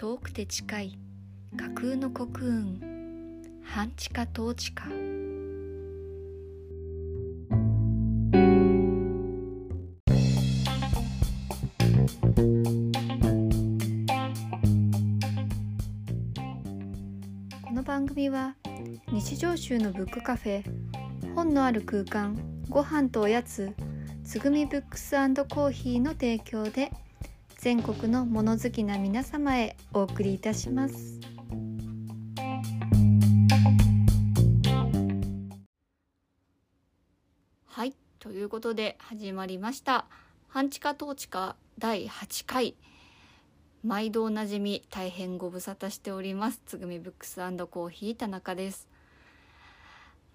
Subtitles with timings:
[0.00, 0.98] 遠くて近い
[1.58, 2.80] 架空の国運
[3.62, 4.84] 半地下統治下。
[17.62, 18.56] この番組は
[19.12, 20.64] 日常集のブックカフェ
[21.34, 22.38] 本のある空間
[22.70, 23.74] ご飯とおやつ
[24.24, 26.90] つぐみブックスコーヒーの提供で
[27.60, 31.20] 全国の物好きな皆様へお送りいたします。
[37.66, 40.06] はいということで始まりました。
[40.48, 42.74] 半地下統治下第8回。
[43.84, 46.62] 毎度おなじみ大変ご無沙汰しております。
[46.64, 48.88] つぐみブックスコーヒー田中です。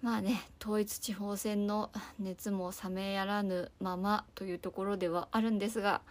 [0.00, 1.90] まあね統一地方選の
[2.20, 6.02] 熱も冷めやらぬままというところではあるんですが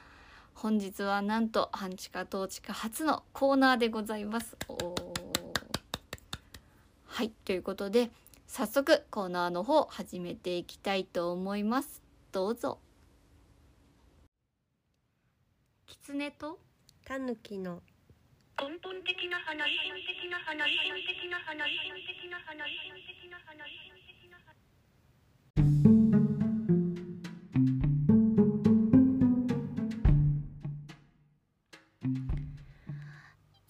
[0.56, 4.58] 本日はなんと半地下統治下初のコーナーでございます。
[7.06, 8.10] はいということで
[8.48, 12.02] 早速コーナーの方始めていきたいと思います。
[12.32, 12.80] どうぞ。
[15.88, 16.58] 狐と？
[17.06, 17.82] タヌキの。
[18.58, 19.60] 根本的な話。
[20.08, 20.72] 的な話。
[20.72, 21.60] 的な話。
[21.60, 21.68] 的な話。
[22.08, 22.56] 的な話
[23.04, 23.95] 的な話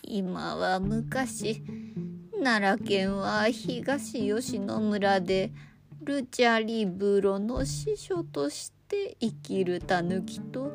[0.07, 1.63] 今は昔
[2.43, 5.51] 奈良県は東吉野村で
[6.03, 10.71] ルチャリブロの司書として生きるタヌキと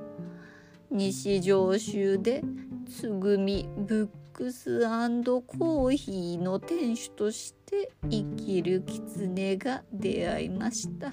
[0.90, 2.42] 西上州で
[2.90, 11.12] つぐみブックスコーヒーの店主として生きる狐が出会いました。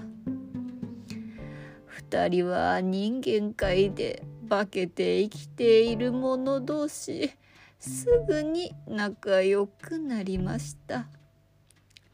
[1.85, 7.31] 二人は人間界で化けて生きている者同士
[7.79, 11.07] すぐに仲良くなりました。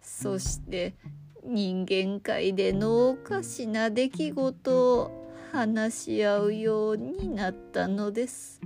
[0.01, 0.95] そして
[1.43, 8.61] 人間界でのおかしな出来事を話し合うようになったのです。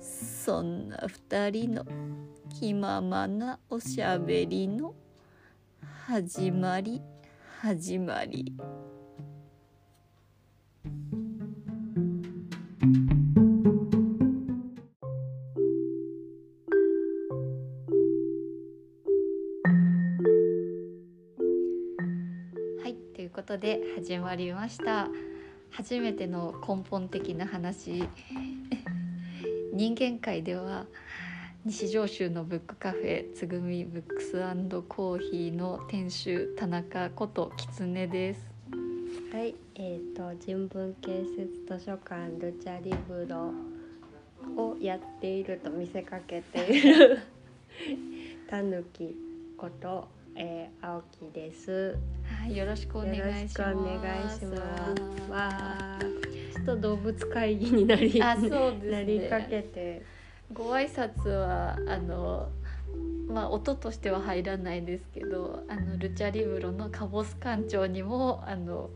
[0.00, 1.84] そんな二人の
[2.48, 4.94] 気ままなおしゃべりの
[6.06, 7.00] 始まり
[7.60, 8.52] 始まり。
[23.52, 25.08] ことで始まりました。
[25.72, 28.02] 初めての根本的な話。
[29.74, 30.86] 人間界では
[31.62, 34.32] 西上州のブックカフェつぐみブックス
[34.88, 38.50] コーヒーの店主田中こと狐です。
[39.30, 43.52] はいえー、と人文建設図書館ルチャリブロ
[44.56, 47.18] をやっていると見せかけている
[48.48, 49.14] タヌキ
[49.58, 51.98] こと、えー、青木です。
[52.24, 53.28] はいよろしくお願いします。
[53.28, 54.56] よろしくお願いしま
[55.26, 55.30] す。
[55.30, 55.98] わあ
[56.54, 58.90] ちょっと動物会議になりあそうですね。
[58.90, 60.02] なりかけて。
[60.52, 62.48] ご挨拶はあの
[63.28, 68.90] まあ音としては入らないですけどあのルチャリブロのカボス館長にもあの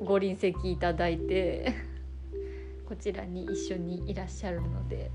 [0.00, 1.72] ご臨席いただいて
[2.88, 5.10] こちらに一緒にいらっしゃるので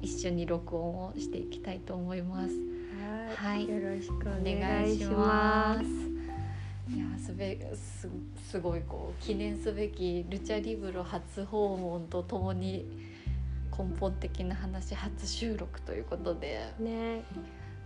[0.00, 2.81] 一緒に録音をしていきたいと思います。
[3.36, 3.68] はい。
[3.68, 5.84] よろしくおお願願いします。
[6.94, 8.08] いやすべす
[8.50, 12.84] すごいこう記念すべきルチャリブロ初訪問とともに
[13.76, 16.72] 根本的な話初収録ということで。
[16.78, 17.22] ね。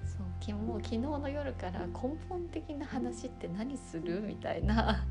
[0.05, 4.21] そうきもう昨日の夜から根本的な話って何する？
[4.23, 5.05] みたいな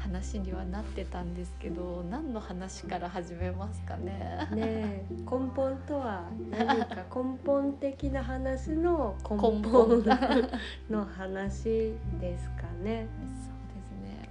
[0.00, 4.48] 話にはなってたんですけど何の話から始めますかね？
[4.54, 5.24] ね根
[5.54, 7.04] 本とは何か？
[7.14, 10.04] 根本的な話の根根本本
[10.90, 13.06] の話ですかね。
[13.18, 14.28] そうですね。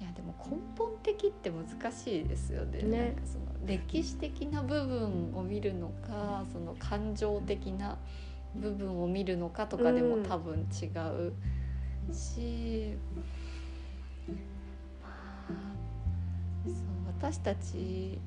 [0.00, 2.82] いやでも根本的って難しいですよね。
[2.82, 7.98] ねなんかその歴史的な部分を見るのか、その感情的な
[8.54, 11.32] 部分を見るのかとかでもうん多分違う
[12.12, 13.43] し、まあ
[16.64, 16.74] そう
[17.20, 18.18] 私たち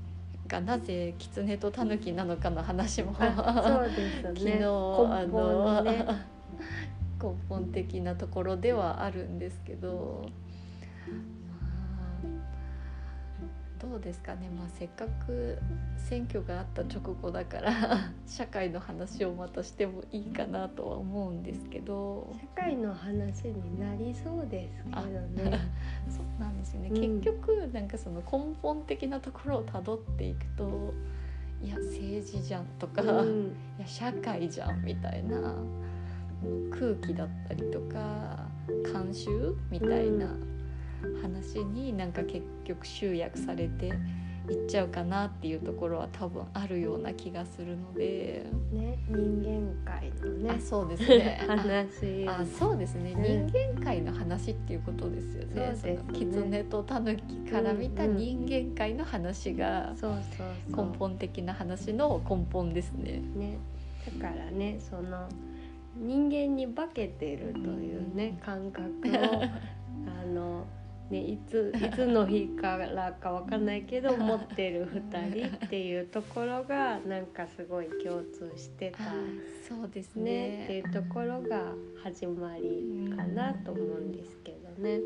[0.47, 4.53] がなぜ狐と狸なのかの話もあそうです昨日ね。
[4.63, 5.83] あ根の。
[7.19, 10.29] 根本的なところではあるんですけど、
[11.07, 11.36] まあ
[13.87, 15.57] どうですかね、まあ、せっかく
[15.97, 22.35] 選挙があった直後だから 社会の話をまたしてもいいかなとは思うんですけど。
[22.55, 25.01] 社会の話になりそうですけど
[25.49, 25.59] ね。
[26.09, 27.21] そうなんですよね、うん。
[27.21, 30.93] 結局なんかその根本的なところをたどっていくと
[31.63, 33.55] いや政治じゃんとか、うん。
[33.77, 35.55] いや社会じゃんみたいな
[36.71, 38.47] 空気だったりとか
[38.83, 40.35] 慣習みたいな
[41.21, 43.91] 話になんか結局集約されて
[44.49, 50.51] いっちゃうかなっていうところは多分あるような気がするので、ね人間界のね。
[50.51, 51.41] あそうですね。
[51.47, 52.27] 話。
[52.27, 55.73] あそうですね、うん人間界の話っていうことですよね。
[55.75, 55.95] そね。
[55.95, 59.93] の狐と狸から見た人間界の話が
[60.69, 63.21] 根本的な話の根本ですね。
[63.35, 63.57] ね。
[64.19, 65.27] だからねその
[65.97, 69.43] 人間に化けてるというね感覚を
[70.07, 70.65] あの
[71.09, 79.13] ねいついつの日からかわかんないけど 持ってる2人っていうところがなんかすごい共通してたあ
[79.67, 80.89] そうですねっていね。
[80.89, 81.73] うところが
[82.03, 84.99] 始まりかなと思うんですけどね。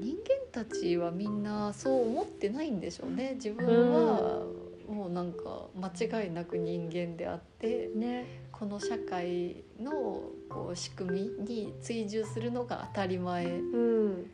[0.00, 3.32] 人間たちはみんなそう思ってないんでしょうね。
[3.34, 4.46] 自分は
[4.88, 9.92] もうなんか間違いなく人間であってねこの社会の
[10.48, 13.46] こう仕組みに追従するのが当たり前。
[13.46, 14.30] うん、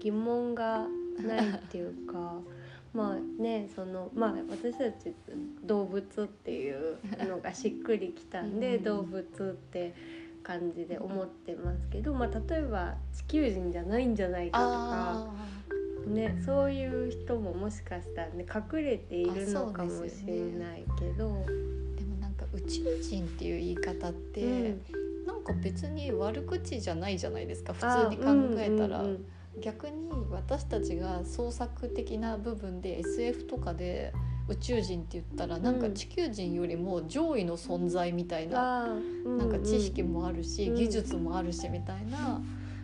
[0.00, 0.86] 疑問が
[1.26, 2.40] ないっていうか
[2.94, 5.14] まあねそのまあ私たち
[5.64, 6.98] 動物っていう
[7.28, 9.94] のがしっくりきたんでうん動物って
[10.42, 14.70] 感じで思ってますけど、まあ、例えば地球人じゃないんじゃないかとか、
[16.06, 21.28] あね、そういう人ももしかしたらね隠れているのかもしれないけど。
[21.28, 24.80] ーでもなんか宇宙人っていう言い方って、うん。
[25.26, 28.24] なんか別に悪口じゃないじゃないですか普あ通に考
[28.58, 29.26] えたら、うんうん
[29.60, 34.12] 逆に私たちが創作的な部分で SF とかで
[34.48, 38.88] 宇宙人って言ったらなんか地球人よりも上位の存在みたいな、
[39.24, 40.74] なんか知識もあるし、うん。
[40.74, 42.40] 技術もあるしみたいな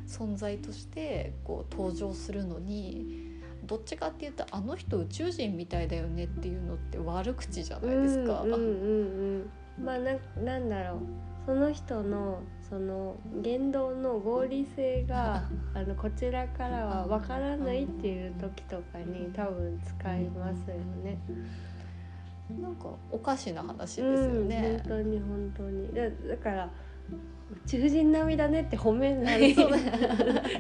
[0.07, 8.43] 存在としてこう登場するのにどっちかっていうとあの人宇宙人みたいだよねっていうのって悪口じゃないですか。
[8.43, 9.45] うんうんうん
[9.79, 10.99] うん、まあななんだろう。
[11.47, 12.41] その人の
[12.75, 15.45] その言動の合理性が
[15.75, 20.75] あのこちらからはわからないっていう時とかに多分使いますよ
[21.05, 21.17] ね。
[22.61, 24.83] なんかおかしな話ですよね。
[24.85, 26.71] うん、本当に本当にだだから
[27.51, 29.55] 宇宙人並みだねって褒めない。
[29.55, 29.71] そ う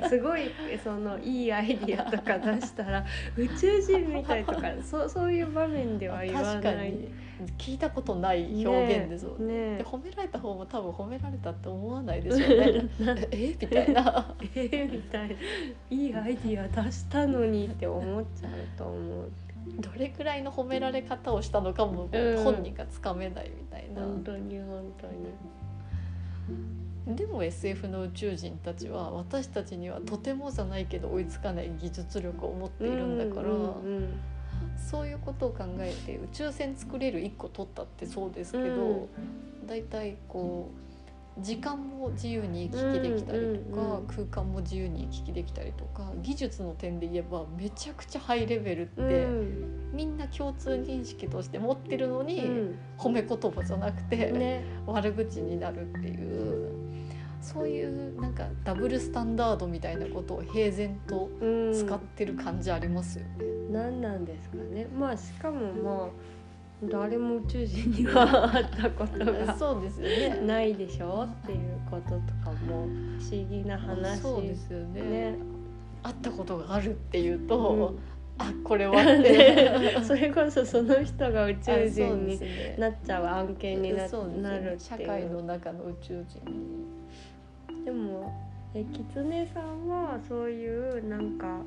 [0.08, 0.50] すごい
[0.82, 3.04] そのいいアイディアとか出したら
[3.36, 6.92] 宇宙人みたいとかそうそういう場面では言わない。
[6.92, 7.08] に。
[7.58, 9.70] 聞いたことない表現ですもんね。
[9.72, 12.88] ねで褒められた方も多分褒められたって思わないでしょうね。
[13.32, 13.56] え？
[13.60, 14.34] みたいな。
[14.54, 14.60] え？
[14.60, 15.34] ー、みたいな。
[15.90, 19.30] いいアイディア出したのにって思っちゃうと思う。
[19.80, 22.44] どれくらいの褒められ方をしたのかもうん。
[22.44, 24.02] 本人がつかめないみたいな。
[24.02, 25.12] 本当に本当に
[27.06, 33.50] でも SF の宇宙人たちは私たちにはとてもじゃないけど追いつかない技術力を持っているんだから、
[34.76, 39.66] そういうことを考えて宇宙船作れる1個取ったってそうですけど、うん。
[39.66, 40.93] だいたいこう
[41.40, 49.90] 時間も自由に行き来できたりとか、うんうんうん空間も自由に行き来できたりとか技術の点で言えばめちゃくちゃハイレベルって、うん。
[49.92, 52.78] みんな共通認識として持ってるのに、うん。
[52.98, 54.64] 褒め言葉じゃなくて、ね。
[54.86, 56.72] 悪口になるっていう。
[57.40, 61.74] そういうなんかダブルスタンダードみたいなことを平然とうん。
[61.74, 63.44] 使ってる感じありますよね。
[63.70, 64.86] 何なんですかね。
[64.96, 66.08] まあしかもまあ
[66.88, 70.40] 誰も宇宙人には会ったことがそうですよね。
[70.46, 72.86] ないでしょっていうこととかも
[73.18, 75.02] 不思議な話そうですよね。
[75.02, 75.38] ね
[76.02, 77.98] 会ったことがあるっていうと、うん。
[78.38, 79.22] あこれはって。
[79.22, 79.96] ね。
[80.04, 82.40] それこそその人が宇宙人に
[82.78, 85.06] なっちゃう案件にな,、なるって社いう。
[85.06, 87.84] 会の中の宇宙人に。
[87.84, 88.32] でも
[88.74, 91.60] えキツネさんはそういうなんか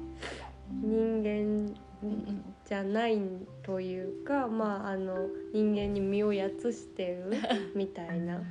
[0.81, 1.73] 人間
[2.67, 3.19] じゃない
[3.63, 7.37] というか、まああの人間に身をやつしてる
[7.75, 8.41] みたいな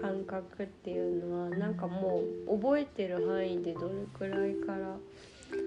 [0.00, 4.96] 感覚っていうのはなんかもう覚えてる範囲でどれくらいから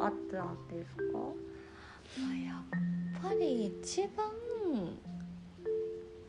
[0.02, 1.20] あったんですか？
[2.18, 4.26] あやっぱり一番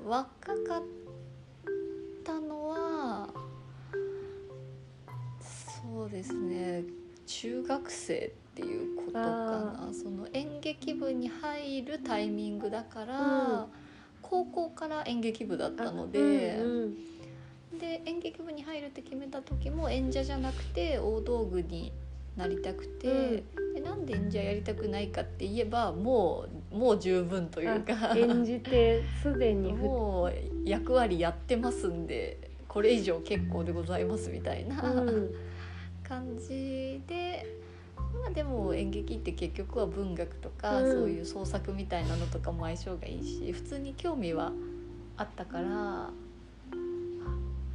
[0.06, 0.28] 若
[0.64, 0.82] かっ
[2.22, 3.28] たのは
[5.40, 6.84] そうですね
[7.26, 9.88] 中学生っていうことかな。
[9.92, 13.22] その演劇部に入るタイミングだから、う
[13.62, 13.66] ん。
[14.22, 16.56] 高校から演劇部だったのあで。
[16.56, 16.94] うん。
[17.78, 21.92] で演劇部に入るって決めた時も演者じゃなくて大道具に
[22.36, 30.32] なりたくて、でなんで演者やりたくないかって言えばもうもう十分というかあ演じてすでにふもう
[30.68, 35.30] 役割やってますんでこれ以上結構でございますみたいなうん。
[36.10, 37.46] 感じで、
[38.22, 40.92] まあでも演劇って結局は文学とか、うん。
[40.92, 44.52] そういう創作みたいなのとかも相性がいいし普通に興味は
[45.16, 46.10] あったからあ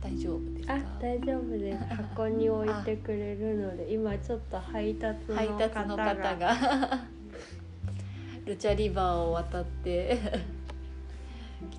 [0.02, 0.76] 大丈夫ですか？
[0.76, 1.84] あ大丈夫です。
[1.96, 6.36] 箱に置いてくれるので今ちょっと配達の方方が。
[6.36, 7.06] が
[8.46, 10.55] ルチャリバーを渡って来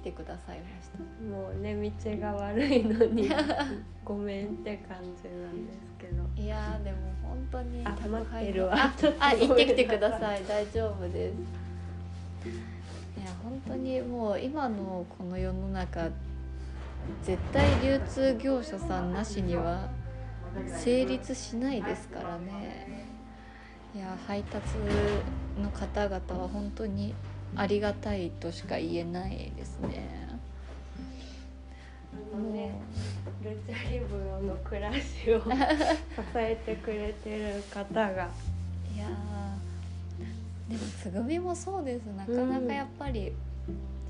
[0.06, 0.98] てくださいました。
[1.24, 3.28] もうね道が悪いのに
[4.04, 6.22] ごめんって感じなんですけど。
[6.36, 8.74] いやーでも本当にあ宅待配ってるわ。
[9.18, 10.44] あ 行ってきてください。
[10.46, 11.34] 大丈夫です。
[13.20, 16.08] いや本当にもう今のこの世の中
[17.24, 19.88] 絶対流通業者さんなしには
[20.68, 23.06] 成立しないですからね。
[23.92, 24.66] いや配達
[25.60, 27.12] の方々は本当に
[27.56, 30.28] ありがたいとしか言えないですね。
[32.32, 32.72] あのね
[33.46, 34.98] もルチャリブロの暮らし
[35.32, 35.46] を支
[36.34, 38.28] えてくれてる方が。
[38.92, 42.04] ういやーでもつぐみもそうです。
[42.06, 43.32] なかなかやっぱり、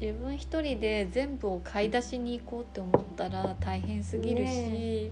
[0.01, 5.11] 自分一人で全部を買い出しに行こうって思ったら大変すぎるし、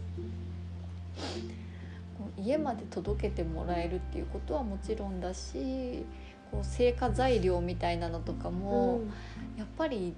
[2.39, 6.05] 家まで届けてもらえるっていうことはもちろんだし
[6.55, 9.01] こう成果材料みたいなのとかも、
[9.57, 10.15] やっぱり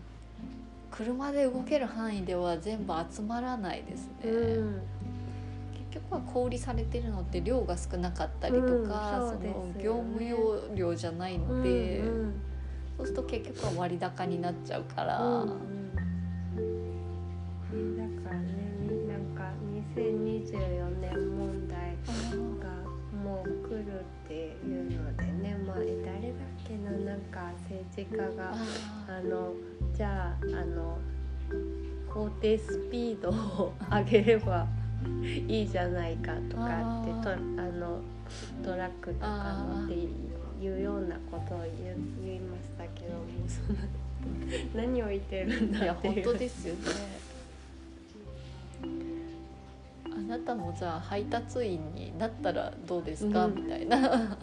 [0.91, 4.31] 車で動ける範囲では全部集まらないですね。
[4.31, 4.83] うん。
[5.91, 9.75] 結局は小売りされてるのって量が少なかったりとか、うんそそうですよのね。
[9.83, 12.35] 業務用量じゃないので、うんうん。
[12.99, 15.49] そうすると結局は割高になっちゃうから、うんうん。
[17.97, 19.51] ねだからねみなんか
[19.95, 20.86] 2024
[28.03, 28.55] 家があ
[29.19, 29.53] あの
[29.95, 30.99] じゃああの
[32.09, 34.67] 法定スピードを上げれば
[35.47, 38.01] いいじゃないかとかってとあの
[38.65, 39.95] トラックとか乗って
[40.65, 43.25] いうようなことを言う言いましたけども
[44.75, 46.15] の何を言ってるんだっていう。
[46.15, 46.81] 本当ですよね。
[50.05, 53.55] あなたもじゃあ配達員になったらどうですか、うん。
[53.55, 54.39] みたいな。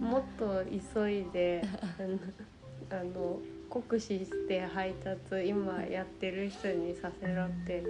[0.00, 1.62] もっと急いで
[2.90, 7.84] あの酷使して配達今やってる人にさせろって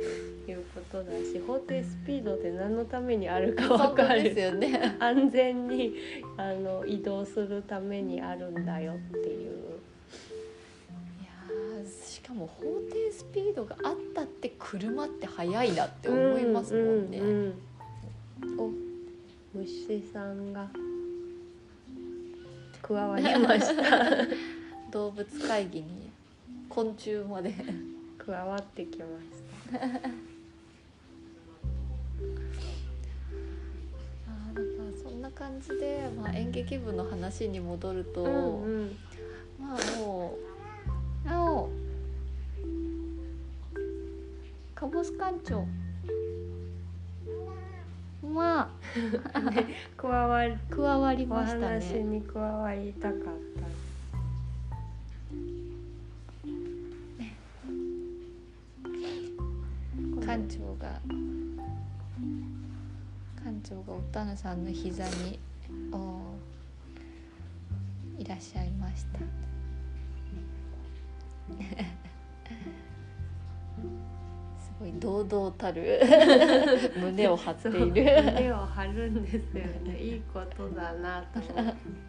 [0.50, 4.96] いうことだし法定スピードって何のためにあるか分かるですよね。
[4.98, 5.94] 安全に
[6.36, 9.58] あの移動するためにあるんだよっていう。
[11.20, 17.18] いやーしかも法定スピードがあったって車って速いなって思いますもんね。
[17.18, 17.54] ううんうん
[18.58, 18.70] お
[19.54, 20.68] 虫さんが
[22.82, 24.26] 加わりました
[24.90, 26.10] 動物会議に
[26.68, 27.54] 昆虫まで。
[28.28, 29.86] 加わってきました。
[29.86, 38.96] あーなんかそんな感じで、まあ、演劇部の話に戻ると、うんうん
[39.58, 40.36] まあも
[41.24, 41.70] うあお
[44.74, 45.66] カボス館長
[48.22, 48.68] まあ
[49.96, 53.30] 加わり加わりおました話ねに加わりたかった
[60.20, 61.00] 館長が
[63.44, 65.38] 館長がおたぬさんの膝に
[65.92, 66.20] お
[68.18, 69.18] いらっしゃいました。
[75.00, 76.00] 堂々たる。
[76.96, 77.86] 胸を張っている。
[77.86, 79.98] 胸を張るんですよね。
[80.00, 81.40] いいことだなと。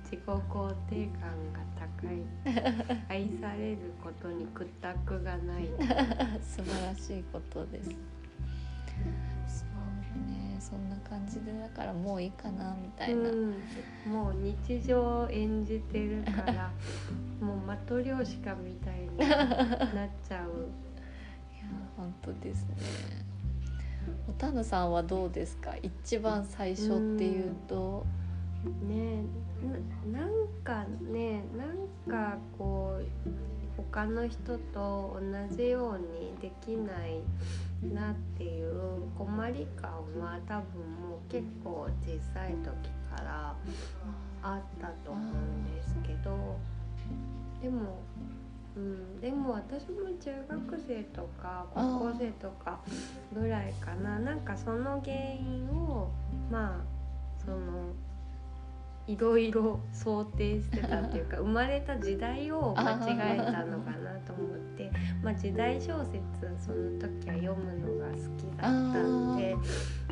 [0.04, 2.24] 自己肯定感が高い。
[3.10, 5.68] 愛されることに屈託がない。
[6.42, 7.90] 素晴らしいことです。
[7.90, 7.98] そう
[10.32, 10.58] ね。
[10.60, 13.56] そんな感じでだからもういいかなみたいな、うん、
[14.12, 14.34] もう
[14.68, 16.72] 日常を演じてるから
[17.40, 19.26] もうマトリョーシカみたいにな
[20.06, 20.68] っちゃう
[21.98, 22.76] 本当ですね。
[24.28, 25.76] おたぬさんはどうですか？
[25.82, 28.06] 一番最初っていうと、
[28.88, 29.24] ね
[30.12, 30.30] ななん
[30.64, 33.30] かねなんかこう
[33.78, 37.22] 他の人と同じようにできない
[37.94, 43.56] なっていう困り感は多分もう結構小さい時から
[44.42, 46.58] あったと思うんですけど
[47.62, 48.00] でも、
[48.80, 52.80] うん、でも私も中学生とか高校生とか
[53.34, 54.18] ぐらいかな。
[54.20, 56.10] なんかその原因を
[56.50, 57.92] まあその
[59.06, 66.22] いろいろ想定してたっていうか 生まれた時代を間違えたのかなと思って、まあ、時代小説
[66.58, 69.56] その時は読むのが好きだったんで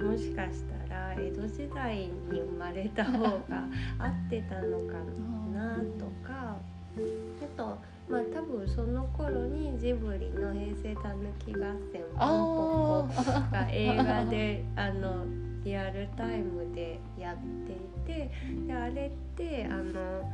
[0.01, 2.09] もしかしたら江戸時代に
[2.41, 3.67] 生まれた方が
[3.99, 4.93] 合ってたのか
[5.53, 7.77] なとかあと
[8.09, 15.25] まあ多分その頃にジブリの「平成たぬき合戦ポンポコあ」が映画であの
[15.63, 18.31] リアルタイムでやっていて
[18.65, 20.31] であれってあの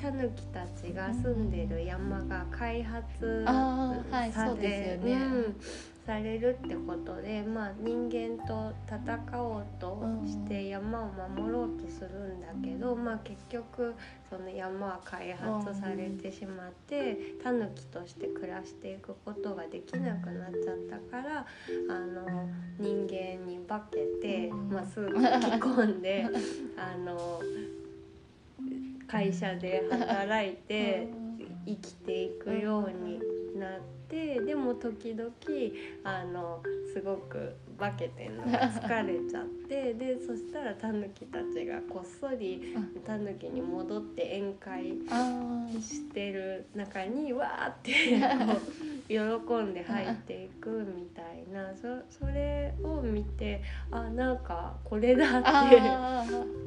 [0.00, 5.24] タヌキたちが住んでる山が開発あーはいさそうですれよね。
[5.24, 5.56] うん
[6.04, 13.94] されるってことで、まあ、人間と戦おうとして山を守ろうとするんだけど、まあ、結局
[14.28, 21.46] その山は開発されてしまってタヌキとして暮らしていくことができなくなっちゃったから
[21.88, 26.26] あの人間に化けて、うんまあ、スーツ着込んで
[26.76, 27.40] あの
[29.06, 31.22] 会社で働いて。
[31.64, 33.20] 生きていくように
[33.58, 35.30] なってでも時々
[36.04, 42.76] あのすごく化けてんのが疲れちゃってでそしたらタヌキたちがこっそり
[43.06, 47.92] タヌキに戻って宴会してる中にわーって
[48.44, 51.74] こう 喜んで入っていくみたいな。
[51.74, 55.80] そそれを見てあなんかこれだって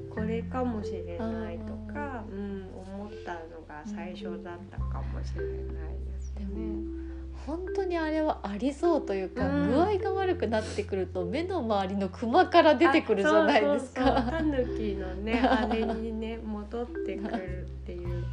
[0.09, 7.04] これかもしれないとか、うん、思ったのが最初だったかもしれないですね。
[7.45, 14.31] 本当にあれはありそうというか、うん具合が悪くなってくると目の周りのクマから出てくるじゃないですあそうそうそうか。
[14.31, 18.23] タヌキのね あれにね戻ってくるっていう。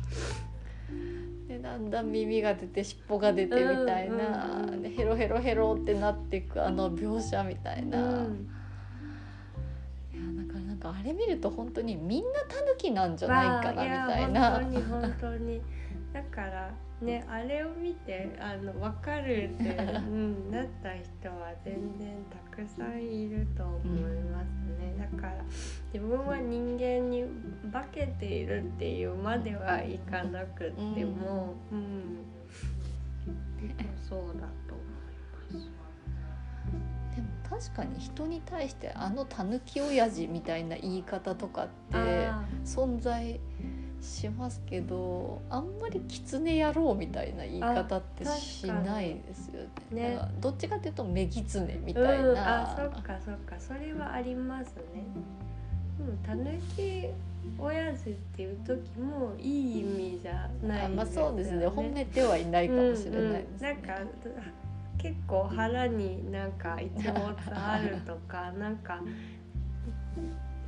[1.49, 7.99] でだんだん耳が出て尻尾が出てみたいな、うんうんうんでヘロヘロヘロってなっていくあの描写みたいな。
[7.99, 8.49] うん
[10.13, 14.51] いやなんかなんかあれ見ると本当にみんなタヌキなんじゃないかなみたいわな。
[14.53, 15.61] 本当に本当に
[16.13, 16.71] だから
[17.03, 25.45] ねあれを見てあの分かるって、 うん、なった人は全然たくさんいると思いますね、だから
[25.93, 27.25] 自分は人間に
[27.73, 32.19] 化けているっていうまではいかなくっても、うん
[34.09, 37.17] そうだと思います。
[37.17, 43.39] でも確かに人に対してあのタヌキ親父みたいな言い方とかってあ存在
[44.03, 49.63] しますけどあんまり狐野郎みたいな言い方ってあしないですよ
[49.93, 50.17] ね。
[50.17, 52.63] ねどっちかっていうと目狐みーたいうん、な。
[52.73, 55.05] あそっかそっかそれはありますね。
[56.01, 57.07] うん、たぬき
[57.59, 63.29] 親父っていう時もいい意味じゃないあまあそうですね褒めてはいないかもしれないね。
[63.29, 63.95] うんうん、なんか
[64.99, 69.01] 結構腹になんか一物あるとかなんか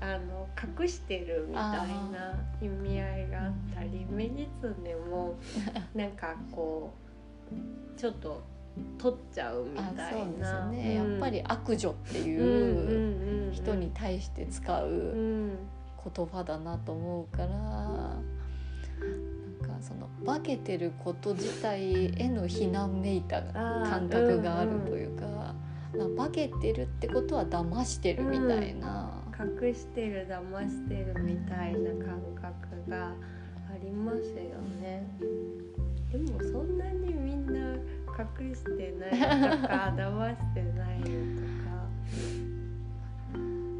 [0.04, 0.46] あの
[0.82, 5.34] 隠してるみたいな意味合いがあったり目狐も
[5.94, 6.92] なんかこ
[7.50, 8.42] うちょっと
[8.98, 10.66] 取っちゃうみあたいな。
[10.70, 11.12] ね、うん。
[11.12, 14.92] やっぱり悪女ってうんいううんうん人に対して使うう
[15.46, 15.58] ん。
[16.14, 18.22] 言葉だなと思うからなん
[19.62, 25.54] かその化けてること自体への非難めいた感覚があるというか、
[25.96, 26.16] なん。
[26.16, 33.12] か化けてるってことは騙してるみたいな、隠してる騙してるみたいな感覚があ
[33.82, 35.06] りますよね。
[36.12, 37.74] でもそんなにみんな
[38.16, 41.74] 隠してないとか 騙してないとか。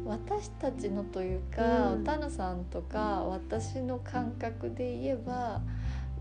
[0.05, 2.01] 私たちのというか、うん。
[2.01, 5.61] おたぬさんとか私の感覚で言えば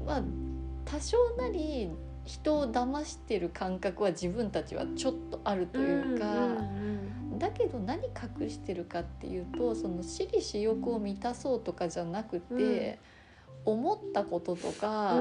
[0.07, 0.23] まあ
[0.85, 1.91] 多少なり
[2.25, 6.25] 人を騙してる感覚は自分たちはちょっとあるというか。
[7.39, 12.99] だけど何隠してるかっていうとその私利私欲を満たそうとかじゃなくて、
[13.65, 15.15] 思ったこととか、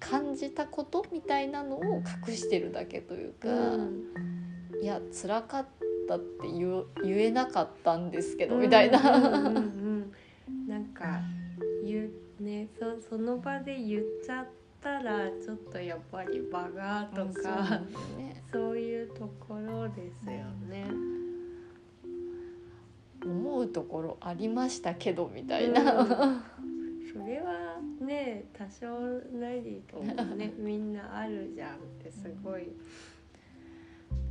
[0.00, 4.04] 感じたことみたいなのを隠してるだけというか、うん。
[4.82, 5.66] いや辛かっ
[6.08, 6.84] たって言
[7.18, 9.00] えなかったんですけど、みたいな。
[9.00, 11.20] なんか
[11.84, 12.68] 言うね。
[12.78, 14.46] そその場で言っちゃっ
[14.80, 17.80] たらちょっとやっぱり場がとか
[18.16, 20.86] ねそういうところですよね。
[23.24, 26.42] 思うところありましたけどみたいな、うん
[27.12, 28.86] それはね多少
[29.38, 30.04] なりとも
[30.36, 32.68] ね みんなあるじゃんってすごい。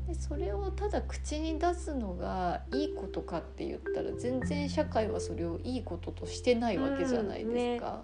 [0.08, 8.04] でそれをただ口に出すのがいいことかって言ったら全然社会はそれをいいこととしてないわけじゃないですか。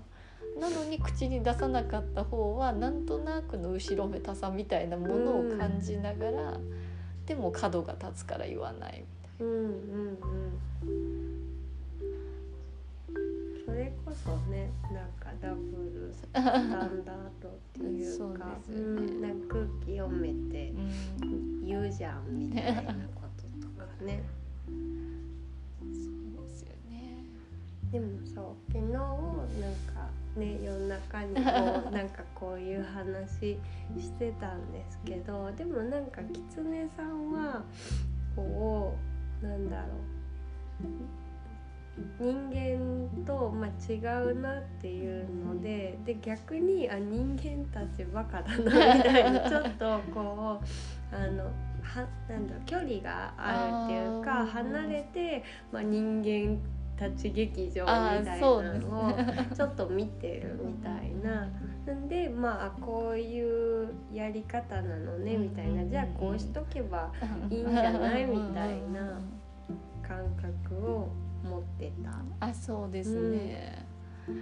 [0.60, 6.58] なのに口に出さなかった方はなんとなくの後ろめたさみたいなものを感じながら、
[7.26, 9.04] でも角が立つから言わない
[9.40, 10.18] みうんうんうん。
[13.66, 16.44] それこそねなんかダブルスタン
[17.06, 20.82] ダードっていう そうかですよねうん、なんか空気読めてたいな。
[21.24, 22.82] うん言うじゃんみたいな
[23.16, 24.22] こととかね。
[27.92, 33.58] でもそう昨日なんかね夜中にこうなんかこういう話
[34.00, 37.64] してたんですけどでもなんか狐さんは
[38.36, 38.96] こ
[39.44, 41.22] うなんだろう。
[42.20, 50.62] 人間と、まあ、違うなっていうのでで逆にあ人間たちバカだなみたいな ちょっとこ
[51.12, 51.44] うあの
[51.84, 56.58] はなんだ距離があるっていうか離れて、まあ、人間
[57.02, 59.14] たち劇場みたいそうなのを
[59.56, 61.50] ちょっと見てるみたいな。
[61.84, 65.84] なんでまあこういうやり方なのねみたいな。
[65.86, 67.12] じゃあこうしとけば
[67.50, 68.26] いいんじゃない？
[68.26, 69.20] みたいな
[70.08, 71.10] 感覚を
[71.44, 72.12] 持ってた。
[72.46, 73.84] あそうですね、
[74.28, 74.40] だか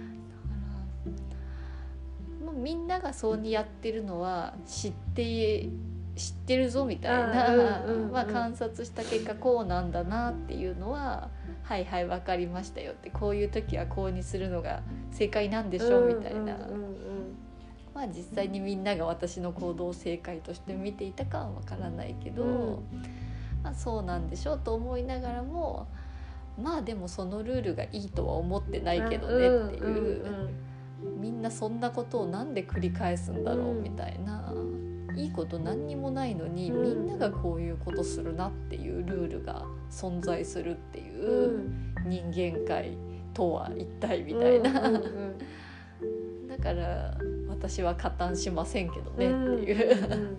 [2.44, 5.66] らもうみんながそうにやってるのは知って
[6.14, 11.30] 知ってるぞみたいな、まあ、観察した結果こうなんだなっていうのは
[11.70, 16.90] はいはい分かりましたよってこういう時はこうにするのが正解なんでしょみたいな、うんうんうん
[17.94, 22.78] まあ実際にみんなが私の行動を正解として見ていたかは分からないけど、うん。
[23.64, 25.88] まあ、そうなんでしょうと思いながらも
[26.60, 34.52] まあでもそのルールがいいとは思ってないけどねっていう,、んんうんみんなそんなことをなんで繰り返すんだろううんみたいな、
[35.16, 37.06] いいこと何にもないのに、うん。
[37.06, 41.94] みんながこういうことするなっていうルールが存在するっていうう、ん。
[42.06, 42.96] 人間界
[43.34, 46.48] とは一体みたいな、うんうんうん。
[46.48, 47.16] だから
[47.48, 50.12] 私は加担しませんけどねっていう。
[50.12, 50.36] うん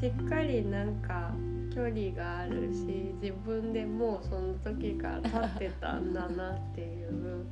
[0.00, 1.32] しっかりなんか
[1.74, 7.44] 距離があるし自分でもうその時から立ってたんだなっていう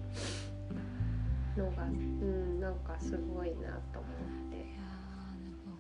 [1.57, 4.34] のが、うん、なんかすごいなと思って。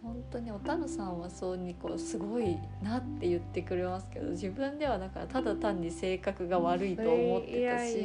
[0.04, 8.04] 本当におたるさんはそうにこうすごいなって言ってくれますけど自分ではだからただ単に性格が悪いと思ってたし、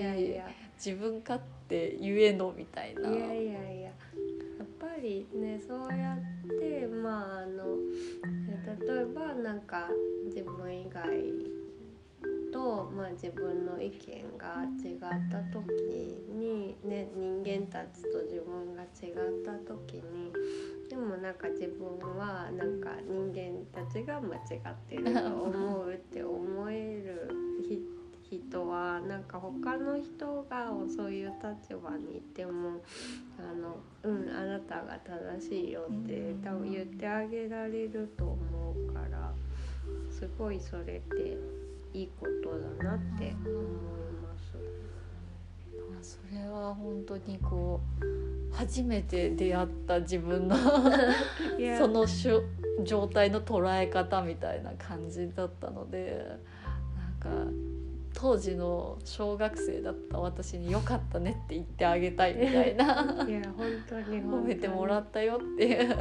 [0.78, 3.10] 自分勝手ゆえのみたいな。
[3.10, 7.66] いやいやいややっぱりねそうやってまああの
[8.50, 9.90] え例えばなんか
[10.26, 11.59] 自分以外
[12.60, 15.00] と、まあ、自分の意見が違っ
[15.32, 15.72] た時
[16.30, 20.34] に、ね、人間たちと自分が違った時に
[20.90, 27.34] でもなんか自分はなんか人間たちが間違ってると思うって思える
[28.30, 32.82] 人はなんか他の人がそういう立場にいても
[33.40, 39.34] あのうんあなたが正しいよって多分言ってあげられると思うから
[40.12, 41.38] すごいそれって
[41.94, 42.50] いいこと
[42.84, 43.64] だなって思い
[44.22, 46.20] ます。
[46.20, 50.56] それは本当にこう初めて出会った自分の
[51.78, 52.42] そのしゅ
[52.84, 56.26] 状態の捉え方みたいな感じだったので
[57.22, 57.52] なんか
[58.14, 65.96] 当時の小学生だった私に「よかったね」って言ってあげたいみたいないや本当に褒めてもらっったよっていう。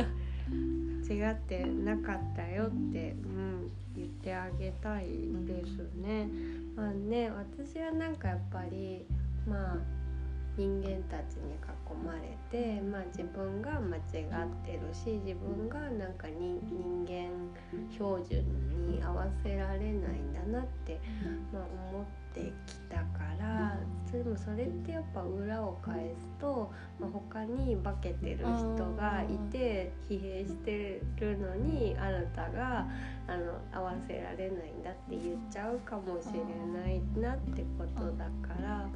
[1.08, 3.70] 違ってなかったよって、うん、
[4.28, 5.06] てあげたい
[5.46, 6.28] ですね。
[6.76, 9.06] まあね私はなんかやっぱり
[9.46, 9.97] まあ
[10.58, 14.02] 人間たちに囲まれて、まあ、自分が間違っ
[14.66, 16.58] てるし自分がなんか人
[17.06, 17.30] 間
[17.92, 18.44] 標準
[18.90, 21.00] に合わせられないんだなって、
[21.52, 23.78] まあ、思ってきたから
[24.10, 32.88] でもそれってやっぱ裏を返すと、まあ、他に化けてる人がいて疲弊してるのにあなたが
[33.28, 36.40] あの合わせられないんだって言っちゃうかもしれ
[36.80, 38.88] ないなってことだから。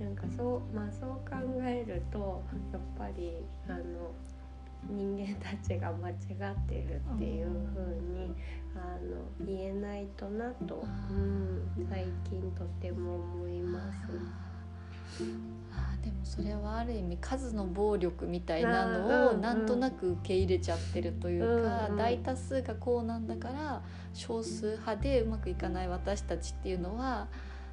[0.00, 3.36] なんかそうまあそう考えるとやっぱり
[3.68, 4.12] あの
[4.88, 6.16] 人間たちが間違っ
[6.68, 8.32] てるっていう風に
[8.74, 13.98] あの言えないとなと、うん、最近とても思います。
[15.72, 16.04] あー。
[16.04, 21.98] でもそれはある意味数の暴力みたいなのをなんとなく受け入れちゃってるというか、うんうん。
[21.98, 23.82] 大多数がこうなんだから
[24.14, 27.26] 少数派でうまくいかない私たちっていうのは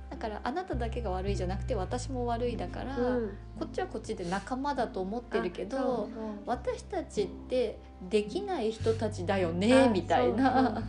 [0.09, 3.29] だからあなただけが悪いじゃなくて私も悪いだから、うん。
[3.59, 6.09] こっちはこっちで仲間だと思ってるけど
[6.45, 10.81] 私たちってできない人たちだよねあみたいな。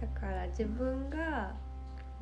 [0.00, 1.52] だから自分が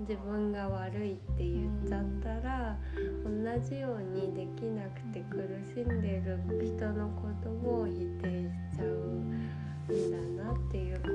[0.01, 2.75] 自分が悪いって言っちゃったら
[3.23, 3.31] 同
[3.63, 5.37] じようにできなくて苦
[5.75, 7.93] しんでる人のことも否
[8.23, 11.13] 定しちゃうんだなっていうこと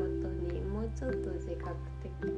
[0.53, 2.31] にもうちょっと自覚的に、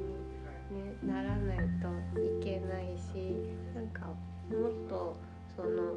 [0.71, 1.87] ね、ならないと
[2.19, 3.33] いけないし
[3.73, 5.17] なんかもっと
[5.55, 5.93] その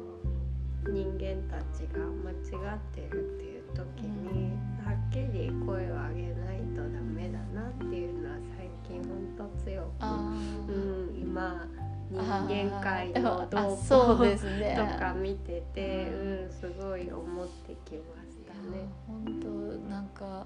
[0.89, 4.51] 人間たちが間違ってるっていう時に
[4.83, 10.33] はっきり声を上げないとダメだなっていうのは最近ほんと強く、あ
[10.67, 11.67] うーん、今
[12.09, 18.20] 人間界のあ動向とか見てて、うん、すごい思ってきま
[18.61, 18.89] ね。
[19.07, 19.47] 本当
[19.89, 20.45] なんか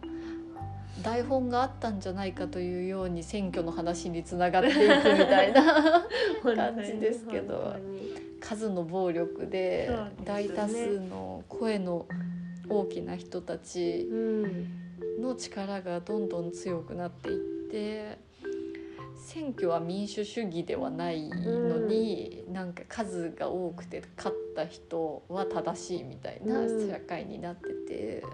[1.03, 4.87] 台本があったんじゃないかというように選挙の話につながっていくみ
[5.25, 5.63] たいな
[6.43, 7.75] 感じですけど
[8.39, 9.89] 数の暴力で
[10.23, 12.05] 大多数の声の
[12.69, 14.15] 大きな人たちう
[14.47, 14.67] ん
[15.19, 17.35] の力がどんどん強くなってい
[17.67, 18.17] って
[19.25, 28.29] 選挙は民主主義ではないのに、なんか数が多くて勝った人は正しいみたいなうん社会になってて、な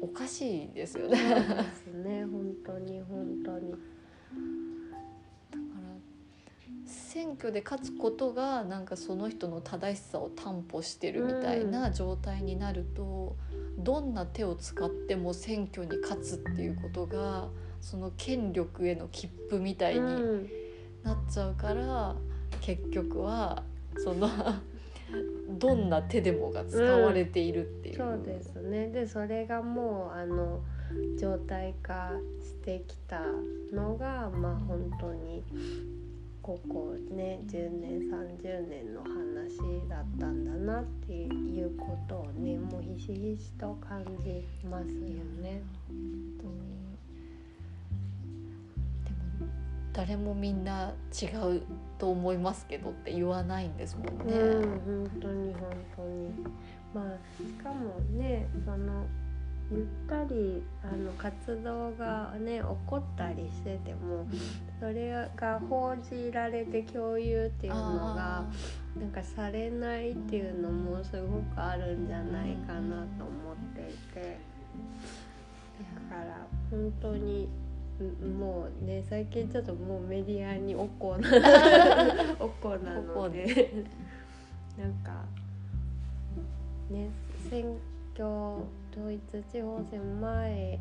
[0.00, 1.18] おかしいですよね。
[2.04, 3.72] ね本当に本当に。
[3.72, 3.82] だか
[5.50, 5.58] ら
[6.86, 13.34] 選挙で勝つことがなんかその人の正しさを担保してるみたいな状態になると、
[13.82, 17.48] どんな手を使っても選挙に勝つっていうことが
[17.80, 20.02] その権力への切符みたいにう
[20.36, 20.50] ん。
[21.02, 22.14] なっちゃうから、
[22.60, 23.62] 結局は
[23.96, 24.28] その
[25.58, 27.96] どんな手でもが使われているっていう。
[27.96, 28.88] そうですね。
[28.88, 30.60] でそれがもうあの
[31.18, 33.22] 状態化してきた
[33.72, 35.42] のがまあ本当に
[36.50, 44.96] ここね10年30年の話だったんだなっていうことをねもうひしひしと感じますよ
[45.40, 45.62] ね。
[45.86, 45.96] 本
[46.40, 46.58] 当に
[49.04, 49.10] で
[49.44, 49.48] も
[49.92, 51.62] 誰もみんな違う
[51.98, 54.34] と思いますけどって言わないんですもんね。
[54.34, 56.32] うん本当に本当に
[56.92, 59.06] まあしかもねその
[59.70, 64.26] ゆったりあの活動がね起こったりしてても
[64.80, 67.78] それが報じられて共有っていうの
[68.14, 68.44] があ
[68.98, 74.38] なんかされないっていうのもすごくあるんじゃないかなと思っていて。
[76.10, 77.48] だから本当に
[78.00, 81.28] うんもうね最近ちょっともうメディアにおこな
[82.40, 83.84] おこなので。
[84.78, 85.24] なんか
[86.90, 87.10] ね
[87.50, 87.76] 選
[88.14, 90.80] 挙統一地方選前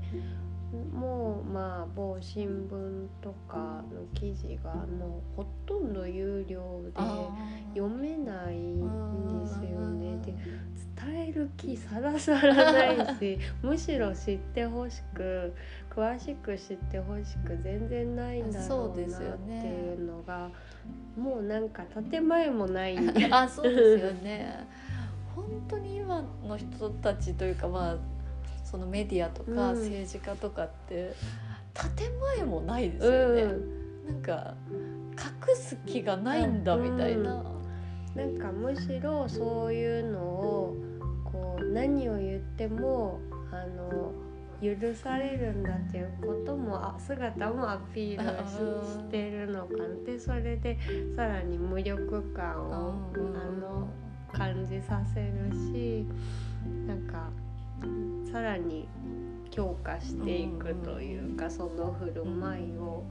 [0.93, 7.30] もまあ某新聞とかの記事があのほとんど有料であ
[7.74, 10.17] 読めないんですよね。
[10.24, 10.69] でうん
[11.00, 15.54] 伝える気さらさらないし むしろ知ってほしく
[15.89, 20.50] 詳しく知ってほしく全然ないんだろそううなっていうのが
[21.17, 22.98] もうなんか建前もない。
[23.32, 24.67] あそうですよね。
[25.36, 27.98] 本当に今の人たちというかまあ
[28.63, 29.80] そのメディアとかうん。
[29.80, 31.13] 政治家とかって
[31.98, 33.42] 建前もないですよね。
[33.44, 34.08] うん。
[34.08, 34.56] なんか
[35.50, 37.44] 隠す気がないんだみたいな。
[38.15, 40.76] なんかむしろそういうのを
[41.24, 43.20] こう何を言っても
[43.52, 44.12] あの
[44.62, 50.78] 許されるんだっていうこともあ姿もアピールししてるのかなでそれで
[51.15, 53.36] さらに無力感をうん。
[53.36, 53.88] あの
[54.32, 56.06] 感じさせるし
[56.88, 57.30] なんか
[58.32, 58.88] さらに
[59.52, 63.04] 強化していくというかその振る舞いを。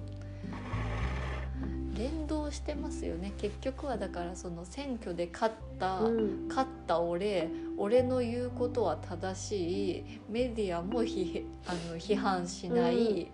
[1.98, 3.32] 連動してますよね。
[3.38, 6.46] 結局はだからその選挙で勝った、うん。
[6.48, 10.20] 勝った俺俺の言うことは正しい。
[10.30, 13.32] メディアも批あの批判しない、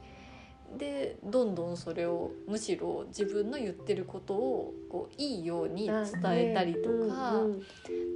[0.79, 7.63] でどんどんそれをむしろ自分の言ってることをこういいように伝えたりとか、うんうん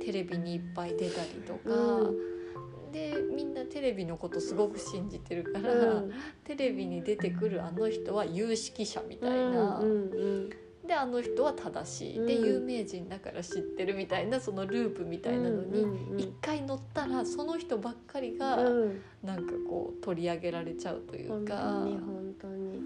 [0.05, 2.93] テレビにいっぱい出たりとか、うん。
[2.93, 6.13] でみんなテレビのことすごく信じてるから、うん。
[6.45, 9.79] テレビに出てくるあの人は有識者みたいな。
[9.79, 10.51] うんうん
[10.89, 19.01] であの人は正しい、でうん有名人だから知ってるみたいなそのループみたいなのに一回乗ったらその人ばっかりがうん。
[19.23, 22.81] なんかこう取り上げられちゃうという本か当に本当に。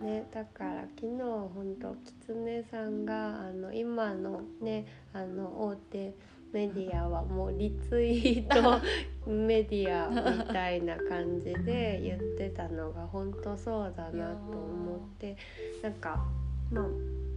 [0.00, 1.94] ねだから昨日本当
[2.26, 6.14] 狐さんがあの今のねあの大手
[6.52, 8.80] メディアはもうリツイート
[9.30, 15.36] メディアみたいな感じで言ってたのが本当そうだなと思って。
[15.82, 16.24] なんか
[16.72, 17.33] まあむ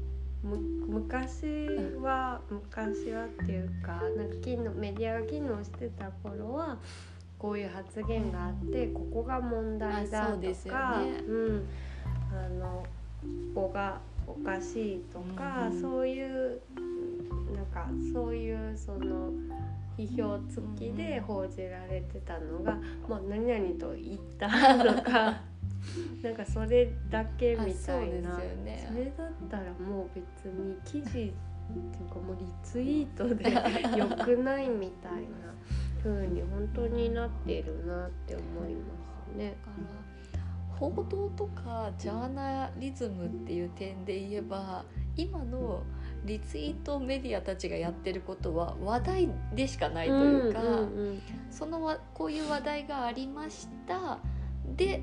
[0.88, 1.68] 昔
[2.02, 6.78] は昔はっていうかなんか機能メディアが機能してた頃は
[7.38, 10.38] こういう発言があってここが問題だと
[10.70, 11.20] か、ね。
[11.28, 11.68] うん、
[12.32, 12.86] あの
[13.54, 16.62] ここがおかしいとか、うんうんそういう
[17.56, 19.32] なんかそういうその
[19.98, 22.76] 批評付きで報じられてたのが、
[23.08, 25.42] もう何々と言ったとか
[26.22, 28.38] なんかそれだけみたいな。
[28.38, 28.88] あそね。
[28.90, 31.32] それだったらもう別に記事ってい
[32.06, 33.52] うかもうリツイートで
[33.98, 35.54] よくないみたいな
[36.04, 38.82] 風に本当になってるなって思いま
[39.34, 39.56] すね。
[40.80, 45.82] 報道とかジャーナリズムっていう点で言えば今の
[46.24, 50.62] リツイートメディアたちがやってることは話題でしかないというか、
[51.50, 54.20] そのわこういう話題がありました。
[54.76, 55.02] で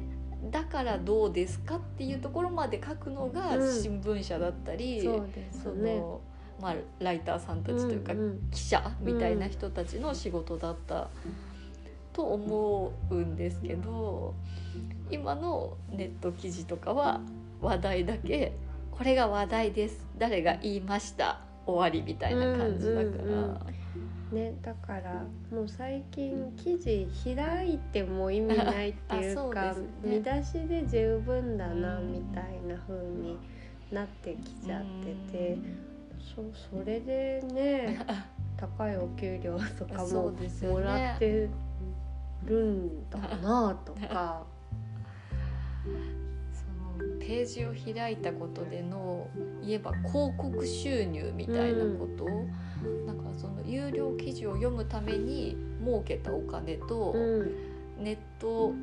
[0.55, 3.83] だからどうですかっていうところまで書くのがうん。
[3.83, 5.97] 新聞社だったり、うん、そうですそね。
[5.97, 6.21] の
[6.61, 11.09] まあ、ライターさんたちというか、んん記者みたいな人たちの仕事だった
[12.13, 14.37] と思うんですけど
[15.11, 17.21] 今のネット記事とかは
[17.61, 18.53] 話題だけ
[18.93, 20.07] これが話題です。
[20.17, 21.41] 誰が言いました。
[21.67, 23.84] 終わりみたいな感じだから、うんうんうん
[24.33, 30.19] ね、だからもう最近記事開いても意味ないっていう あかそうね。
[30.19, 33.39] 見出しで十分だなうんみたいな風に
[33.93, 35.59] なってきちゃってて、
[36.19, 36.43] そ
[36.77, 37.99] それでね
[38.57, 40.33] 高いお給料とかそも
[40.73, 41.49] もらって
[42.45, 44.47] るんだなとか。
[45.85, 49.29] そのページを開いたことでの
[49.63, 52.27] 言えば広告収入みたいなこと、
[53.07, 57.55] なんかその有料記事を読むために儲けたお金と、うん。
[58.03, 58.75] ネット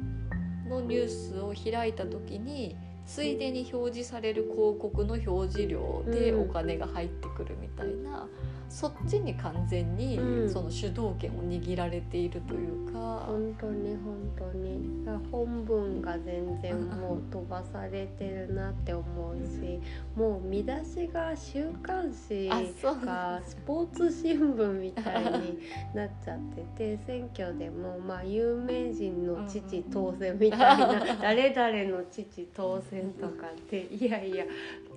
[0.69, 6.49] のニュースを開いた時についでに表示される広告の表示料でうん。
[6.49, 8.27] お金が入ってくるみたいな、
[8.71, 10.49] そっちに完全にうん。
[10.49, 13.25] その主導権を握られているというか。
[13.27, 14.91] 本当に本当に。
[15.31, 19.79] 本文が全然もう飛ばされてるなって思うし
[20.15, 25.59] もう見出しが週刊誌あそうがスポーツ新聞みたいに
[25.93, 26.39] なっちゃっ
[26.75, 34.45] てて選挙でもまあ有名人の父当選みたいな誰々の父当選とかっていやいや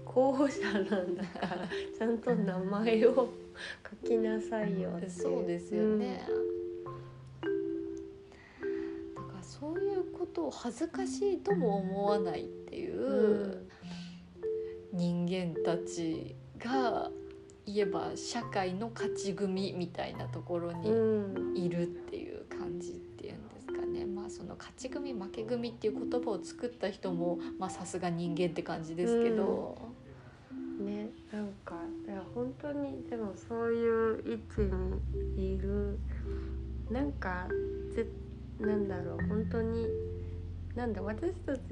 [0.04, 3.28] 候補者なんだからちゃんと名前を
[4.02, 6.26] 書きなさいよってそうですよね、
[9.14, 13.66] だからそういうことを恥ずかしいとも思わないっていうう
[14.92, 17.10] 人間たちが
[17.66, 21.56] 言えば社会の勝ち組みたいなところん、にうん。
[21.56, 24.04] いるっていう感じっていうんですかね。
[24.04, 29.93] まあその勝ち組負け組っていう言葉を作った人もまあさすが人間って感じですけど、ねなん
[32.64, 34.62] 当にでもそういう位置
[35.36, 35.98] にいる。
[36.90, 37.46] なんか
[37.94, 38.06] ぜ
[38.60, 39.86] なんだろう本当に
[40.74, 41.62] なんだ私たちっ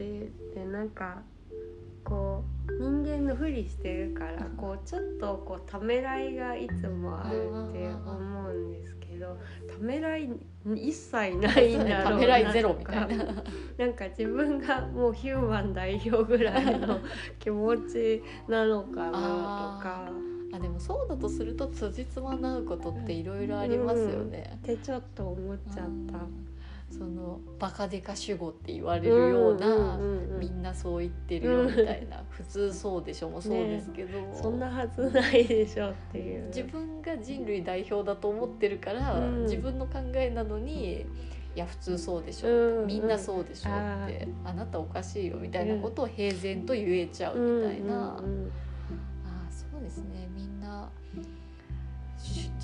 [0.55, 1.23] てなんか
[2.03, 9.39] こう人間のふりしてるからこうちょっとこうためらいがいつもあるって思うんですけど
[9.71, 10.29] ためらい
[10.75, 12.03] 一切ないんだろうな。
[12.03, 13.25] と かためらいゼロみたいな。
[13.79, 17.01] なんか自分がもうヒューマン代表ぐらいの
[17.39, 24.53] 気持ちなのかなとかあでもそうだとすると辻褄なうことっていろいろありますよね。
[24.57, 26.19] ってちょっと思っちゃった。
[26.91, 36.49] そのバカデカ主語って言われるような、うんうんうんみんなそう言ってるよみたいな、普通そうでしょもそうですけど、そんなはずないでしょっていう。
[36.49, 39.43] 自分が人類代表だと思ってるから、うん。
[39.45, 41.07] 自分の考えなのに
[41.55, 48.17] いや普通そうでしょ、うんみんなそうでしょあってあなたおかしいよみたいなことを平然と言えちゃうみたいな。
[48.19, 48.51] うんうんうん
[49.25, 50.29] ああそうですね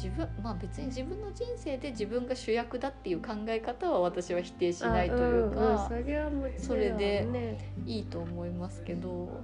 [0.01, 9.43] 自分まあ別に自分の人生で自分が主役だっていう考え方は私は否定しないというか、あうんうんそれでいいと思いますけど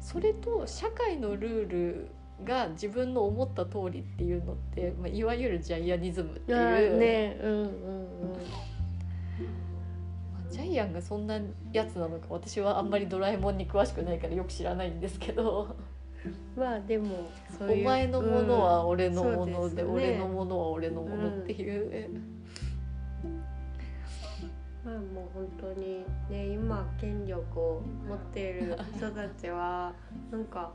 [0.00, 2.08] それと社会のルール
[2.44, 7.68] が自分の思った通りっていうのって、まあ、いわゆるジャイアニズムっていう、あねうんうんうん
[10.32, 11.40] まあジャイアンがそんな
[11.72, 15.74] やつなのか私はあんまりドラえもんに詳しくないからよく知らないんですけど。
[16.56, 19.82] まあでもお前のものは俺のもうんので,、そうすね。
[19.84, 22.10] 俺のものは俺のものっていう、
[24.84, 29.92] まあもう本当にね今権力を持っている人たちは
[30.30, 30.72] なんか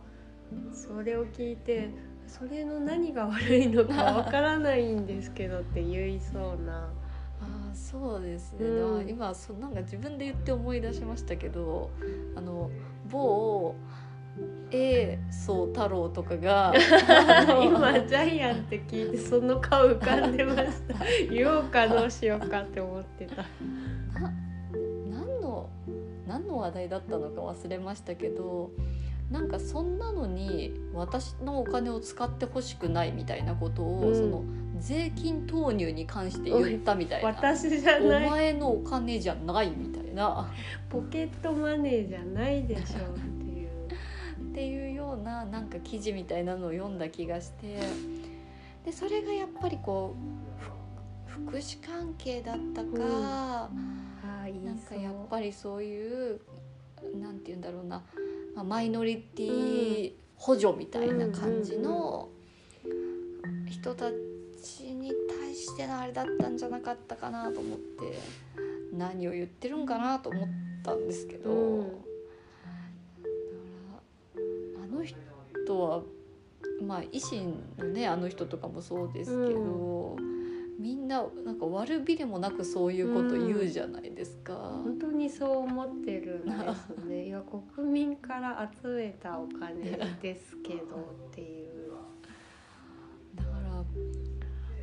[0.74, 1.90] それを聞いて
[2.28, 6.90] それの何が悪いのかわからないんですけどって言いそうな。
[7.42, 8.92] ああそうですね、うん。
[8.94, 11.90] まあ今そなんか自分で言って思い出しましたけど
[12.36, 12.70] あの
[13.10, 13.74] 某
[14.72, 16.74] A 宗太郎とかが
[17.62, 20.96] 今ジャイアンって聞いてその顔浮かんでました。
[21.30, 23.44] 言おうかどうしようかって思ってた。
[24.20, 24.34] な
[25.10, 25.70] 何の
[26.26, 28.72] 何の話題だったのか忘れましたけど
[29.30, 34.16] なんかそんなのに私のお金を使ってほしくないみたいなことを、うん。
[34.16, 34.44] その
[34.80, 37.30] 税金投入に関して言ったみたいな。
[37.30, 38.30] 私じゃおない。
[38.30, 40.50] 前のお金じゃないみたいな。
[40.90, 43.31] ポケットマネーじゃないでしょ
[44.52, 47.80] っていうようななんか記事みたいなのを読んだ気がして
[48.84, 50.14] でそれがやっぱりこ
[50.60, 53.70] うふ福祉関係だったか、あ
[54.44, 56.42] あいいなんかやっぱりそういう
[57.20, 58.04] なんて言うんだろうな、
[58.54, 62.28] まあ、マイノリティ補助みたいな感じの
[63.70, 64.12] 人た
[64.62, 68.20] ちに対してのあれだったんじゃなかったかなと思って
[68.94, 70.48] 何を言ってるんかなと思っ
[70.84, 72.11] たんですけど、
[75.72, 76.02] 人は
[76.86, 80.18] まあ維新のねあの人とかもそうですけど、
[80.80, 84.54] みんななんか悪びれもなくそういうこと言うじゃないですか。
[84.84, 87.28] 本当にそう思ってるんですね。
[87.28, 87.42] いや
[87.76, 90.80] 国民から集めたお金ですけど
[91.30, 91.72] っていう。
[93.36, 93.84] だから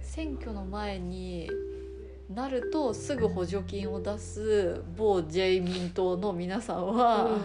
[0.00, 1.50] 選挙の前に
[2.30, 7.38] なるとすぐ補助金を出す某自民党の皆さんは、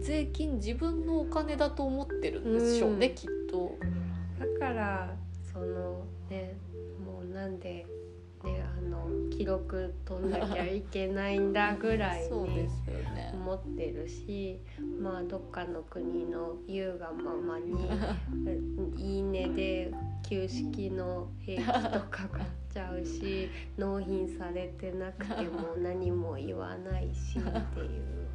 [0.00, 3.76] 税金自分のお金だと思ってるんでしょうね、うんきっと。
[4.38, 5.14] だから
[5.52, 6.54] そのね
[7.04, 7.86] もうなんで
[8.44, 13.30] ねあの記録取んなきゃいけないんだぐらいそうでにすよね。
[13.34, 14.60] 思ってるし
[15.00, 17.74] まあどっかの国の優がままに
[18.96, 19.92] 「いいね」で
[20.28, 28.30] 旧式の兵器とか買っちゃうし納品されてなくても何も言わないしっていう。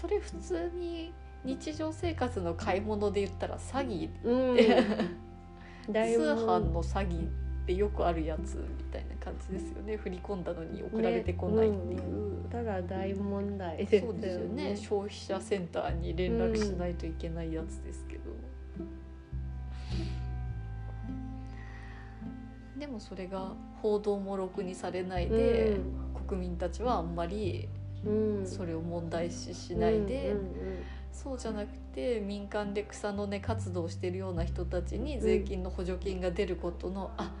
[0.00, 1.12] それ普通に
[1.44, 4.08] 日常生活の買い物で言ったら詐欺。
[4.24, 4.56] うん、
[5.92, 7.30] 通販の詐欺っ
[7.66, 9.96] てよくあるやつみたいな感じですよね。
[9.96, 12.48] 振り込んだのに送られてこないっていう。
[12.50, 13.76] ただ大問題。
[13.76, 14.08] ですよね。
[14.12, 14.76] そうですよね。
[14.76, 18.22] 消費者センターに連絡しないといけないやつですけど、
[22.78, 25.78] でもそれが報道もろくにされないで、
[26.26, 27.79] 国民たちはあんまりうん、
[28.46, 30.46] それを問題視しないで、うんうん
[31.12, 37.32] そうじゃなくて民間で草の根活動してるような人たちに税金の補助金が出ることの、あ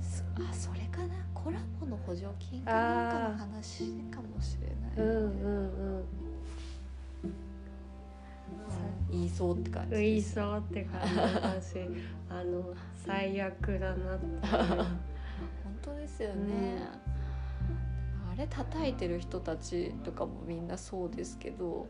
[0.00, 1.16] そあそれかな？
[1.34, 5.08] コラボの補助金かなんかの話かもしれない。
[5.08, 6.04] うんうん
[9.10, 9.90] 言いそうって感うん。
[9.90, 11.18] じ言いそうって感じ
[12.30, 14.46] あの最悪だなって。
[14.46, 16.82] 本当ですよね、
[18.30, 21.88] あれ叩いてる人たちとかもみんなそうですけど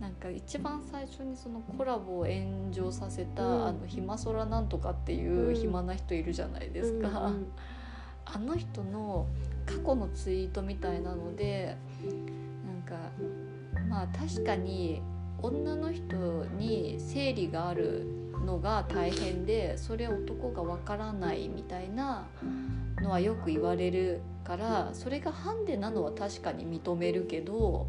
[0.00, 3.66] なんか一番最初にそのコラボを炎上させた、うん。
[3.66, 7.52] あの暇空なんとかっていう暇な人いるじゃないですか、うんうん。
[8.24, 9.26] あの人の
[9.66, 11.76] 過去のツイートみたいなので
[12.64, 13.10] なんか
[13.88, 15.02] まあ確かに
[15.40, 18.06] 女の人に生理がある
[18.44, 22.26] のが大変でそれ男がわからないみたいな
[23.00, 27.86] のはよく言われるからそれがハンデなのは確かに認めるけど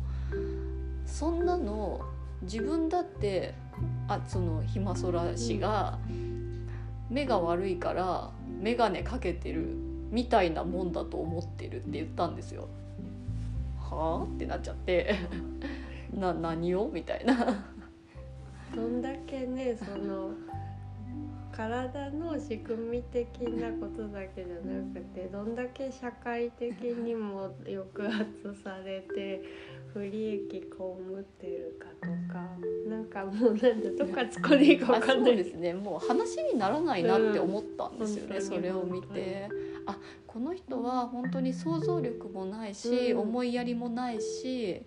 [1.05, 2.01] そんなの
[2.41, 3.53] 自分だって
[4.09, 5.97] あその暇空氏が
[7.09, 8.31] 目が悪いから
[8.61, 9.67] 眼鏡かけてる
[10.11, 12.67] みたいなもんだと思ってるって言ったんですよ。
[13.79, 14.23] はあ？
[14.23, 15.15] ってなっちゃって。
[16.13, 16.89] な何を？
[16.91, 17.63] みたいな。
[18.75, 20.31] どんだけねその
[21.59, 29.43] 体の仕組み的なことだけじゃなくてどんだけ社会的にも抑圧されて
[29.93, 32.47] 不利益被ってるかとか
[32.87, 35.35] なんかもうなんだどっか突っ込んでいいか分かんない。
[35.35, 35.73] ですね。
[35.73, 39.49] もう話にならないなって思ったんですよね、うんそれを見て。
[39.85, 39.97] あ
[40.27, 43.19] この人は本当に想像力もないし、うん。
[43.19, 44.85] 思いやりもないし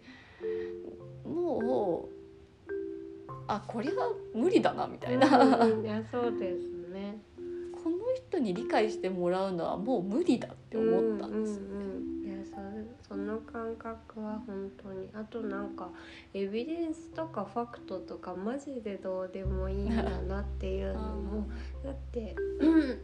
[1.27, 2.22] もう
[3.47, 7.19] あこれは無理だなみたいな、うんうんいやそうですね。
[7.83, 11.69] この人に理解してもらうのはもう無理だって思ったんですよね。
[11.71, 15.09] うんうんうん、いやそその感覚は本当に。
[15.15, 15.91] あとなんか
[16.33, 21.49] エビデンスとかファクトとかマジでどうでもいいんだなっていうのも。
[21.85, 22.37] だって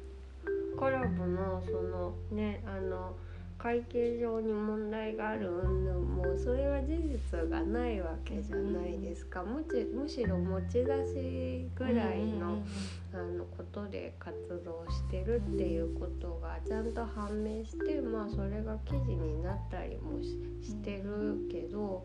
[0.78, 3.16] コラボのそのねあの
[3.58, 12.62] 会計上に問題がある云々もそれは事実がないわけじゃないですかむちむしろ持ち出しぐらいの。
[13.10, 22.04] あのことで活動してるっていうことがちゃんと判明してまあそれが記事になったりもししてるけど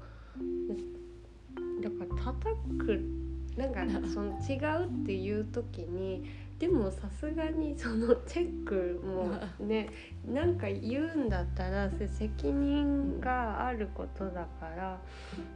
[1.82, 3.24] だから叩く
[3.58, 6.24] なんかその違うっていう時に
[6.64, 9.28] でもさすがに そのチェックも
[9.68, 9.90] ね
[10.26, 14.98] なんか言うんだったら責任があることだから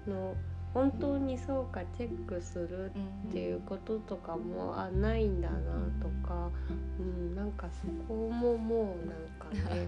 [0.05, 0.35] の
[0.73, 2.91] 本当にそうかチェックする
[3.27, 5.55] っていうこととかもあないんだな
[6.01, 6.51] とか、
[6.99, 9.87] うん、なんかそこももうなんかね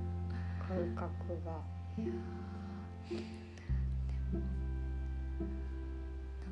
[0.66, 1.10] 感覚
[1.44, 1.60] が。
[1.98, 3.20] いやーで
[4.38, 4.40] も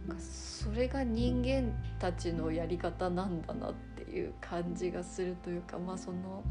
[0.08, 6.42] なんかそれが人間たちのやり方なんだなっていう感じがするというかまあその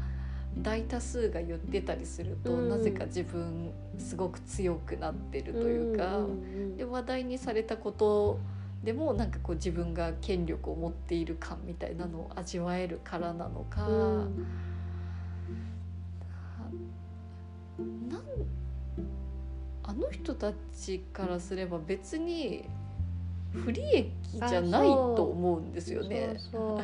[0.58, 2.68] 大多数が言ってたりすると、うん。
[2.68, 8.38] なぜか自分すごく強くなってるというか、んうんで話題にされたこと
[8.84, 13.92] でもなんかこう自分が権力を持っている感みたいなのを味わえるからなのか、う
[17.82, 18.08] ん。
[18.08, 18.22] なん
[19.82, 22.64] あの人たちからすれば別に
[23.54, 26.34] 不利益じゃないと思うんですよね。
[26.36, 26.82] そうそ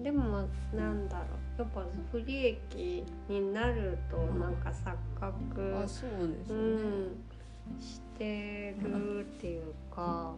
[0.00, 0.02] う。
[0.02, 1.42] でもなんだろう。
[1.58, 6.54] やっぱ不利益になるとなんか錯覚、あそうですね。
[6.54, 10.34] ん、してるっていうか、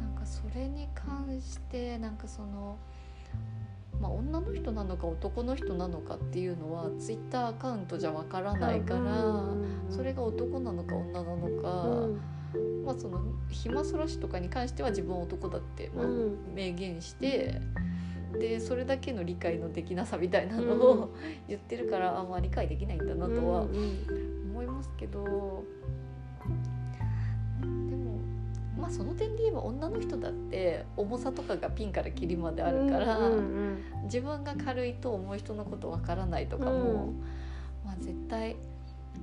[0.00, 2.76] なんかそれに関してなんかその、
[4.00, 9.44] まあ、女の人なのか男の人なのかっていうのはツイッターアカウントじゃわからないから、
[9.90, 11.82] それが男なのか女なのか、
[12.54, 12.84] うん。
[12.84, 16.54] まあ、その暇そらしとかに関しては自分は男だって、まあうん。
[16.54, 17.60] 明言して。
[18.38, 21.14] でそれだけの理解のできなさみたいなのうを
[21.48, 24.50] 言ってるから、あんま理解できないんだなとはうんうん。
[24.52, 25.64] 思いますけど
[28.82, 36.74] まあその点で言えば女の人だって重さとかがピンからキリまであるから、うんうん自分が軽いと思う人のことわからないとかも、う
[37.10, 37.22] ん。
[37.84, 38.56] まあ絶対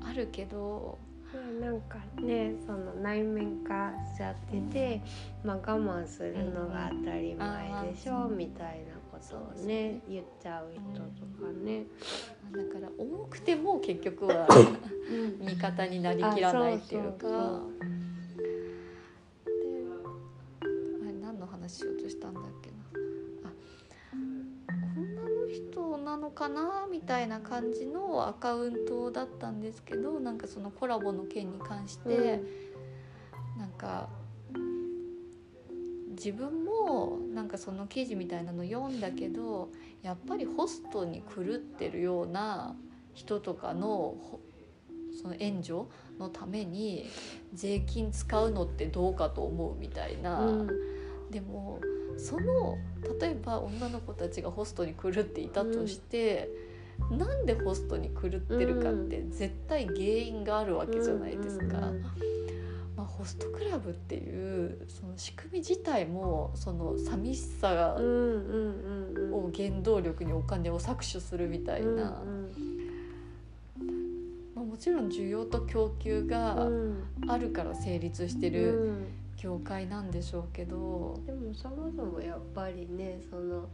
[0.10, 0.98] あるけど
[1.34, 5.02] まあなんかねその内面化しちゃってて、
[5.44, 8.38] まあ、我慢するのが当たり前でしょ、うん。
[8.38, 10.00] みたいなことをねね。
[10.10, 11.84] 言っちゃう人とかね。
[12.52, 14.48] だから重くても結局は
[15.12, 15.46] うん。
[15.46, 17.18] 味方になりきらないっていうか。
[17.18, 18.09] あそうそうそう
[21.70, 22.78] 話しようとしたんだっけな。
[23.46, 23.54] あ
[24.98, 32.42] 女の人なのかなみたいな感じのアカウントだったんですけどなんかそのコラボの件に関して、
[33.58, 34.10] なんか
[36.10, 39.70] 自分もなんかその記事みたいなの読んだけど
[40.02, 42.76] やっぱりホストに狂ってるような
[43.14, 44.18] 人とかの
[45.22, 45.84] その援助
[46.18, 47.08] のために
[47.54, 50.99] 税金使うのってどうかと思うみたいな、うん。
[51.32, 51.80] でも
[52.18, 52.78] その
[53.20, 56.50] 例えば女の子たちがホストに狂っていたとして、
[57.12, 61.64] なんでホストに狂ってるかって絶対原因があるわけじゃないですか。
[61.64, 62.04] うんうんうん。
[62.98, 69.34] まあ、ホストクラブっていうその仕組み自体もその寂しさうんうんうんうん。
[69.46, 72.52] を原動力にお金を搾取するみたいな、うん
[74.54, 77.04] まあ、もちろん需要と供給がうん。
[77.28, 79.06] あるから成立してうるん
[79.42, 83.70] 業界なんでしょうけど、でもそもそもやっぱりねその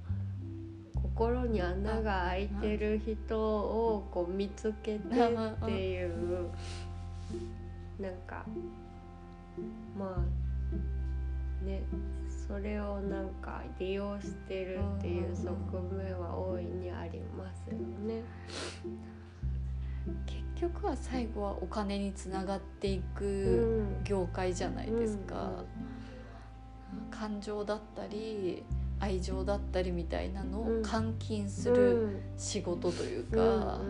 [0.94, 5.02] 心に穴が開いてる人をこう見つけてっ
[5.66, 6.50] ていう
[8.00, 8.46] なんか
[9.98, 10.24] ま
[11.64, 11.82] あね
[12.48, 15.52] それをなんか利用してるっていう側
[15.94, 18.22] 面は大いにありますよね。
[20.56, 24.04] 結局は最後はお金につながっていくうん。
[24.04, 25.64] 業界じゃないですか。
[27.12, 28.64] 感情だったり
[29.00, 30.82] 愛情だったりみたいなのをうん。
[30.82, 33.82] 換金すうるん仕事というか、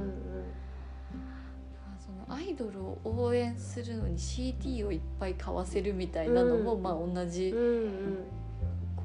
[2.28, 6.82] アイドルを応援するのに CD をいっぱい買わせるみたいなのも、うん。
[6.82, 8.18] まあ同じうん。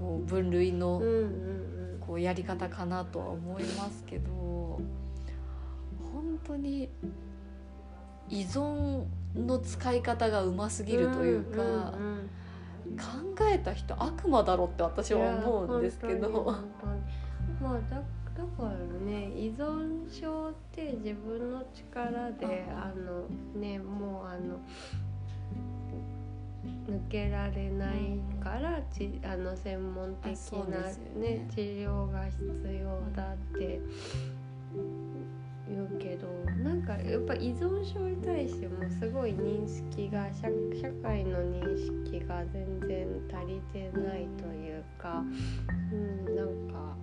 [0.00, 1.02] こう分類の
[2.00, 4.80] こうやり方かなとは思いますけど
[6.12, 6.88] 本当に
[8.30, 9.04] 依存
[9.34, 11.70] の使い方がうますぎるというか、んんう
[12.16, 12.30] ん
[12.96, 16.54] 考えた人悪魔だろって私は思うんですけど。
[17.62, 18.02] まあだ
[18.36, 18.70] だから
[19.04, 24.58] ね依存症って自分の力でうんあのねもうあの
[26.88, 30.36] 抜けられないからちあの専門的
[30.68, 33.80] なねね治療が必要だって
[36.00, 36.26] けど
[36.64, 40.48] なんかやっぱ依存症に対してもすごい認識が社
[40.80, 45.22] 社会の認識が全然足りてないというか、
[45.92, 46.96] うん、なんか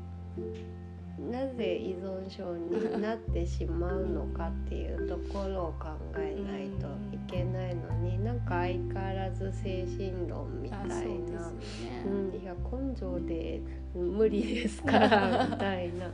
[1.19, 10.95] なぜ依存症になってしまうのかっていうところを考えないといけないのになんか相変わらず精神論みたいな。
[10.95, 11.11] ね、
[12.05, 13.61] うん、いや根性で
[13.95, 16.11] 無理ですから みたいな。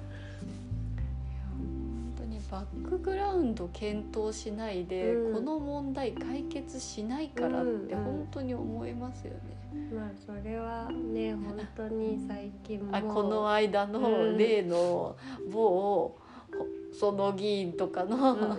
[2.54, 5.34] バックグラウンド検討しないで、うん。
[5.34, 8.00] この問題解決しないからってうん。
[8.00, 9.40] うん本当に思いますよね。
[9.92, 14.38] まあそれはね本当に最近もあこの間のうん。
[14.38, 15.16] 例の
[15.52, 16.18] 某ほ
[16.94, 18.20] その議員とかの、ん。
[18.22, 18.58] あの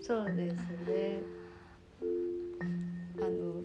[0.00, 0.54] そうです
[0.86, 1.22] ね。
[3.18, 3.62] あの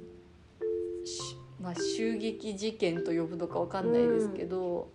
[1.05, 4.89] しままあ、襲撃事件と呼ぶのかわかんないですけど、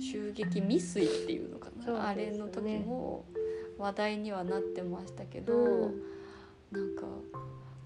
[0.00, 1.98] 襲撃未遂っていうのかな、ね。
[1.98, 3.24] あれの時も
[3.78, 6.02] 話題にはなってましたけど、うん
[6.70, 7.02] なんか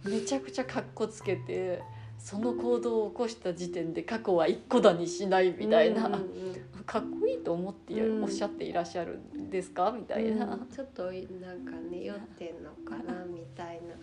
[0.04, 1.80] めちゃくちゃかっこつけて
[2.18, 6.84] その行動を起こした時点で過去は一個だにしないみたいな、うんうんうん。
[6.84, 8.24] かっこいいと思ってうん。
[8.24, 10.46] おっしゃっていらっしゃるんですかみたいな。
[10.46, 10.66] うん。
[10.66, 13.94] ちょっとなんかね酔ってんのかなみたいな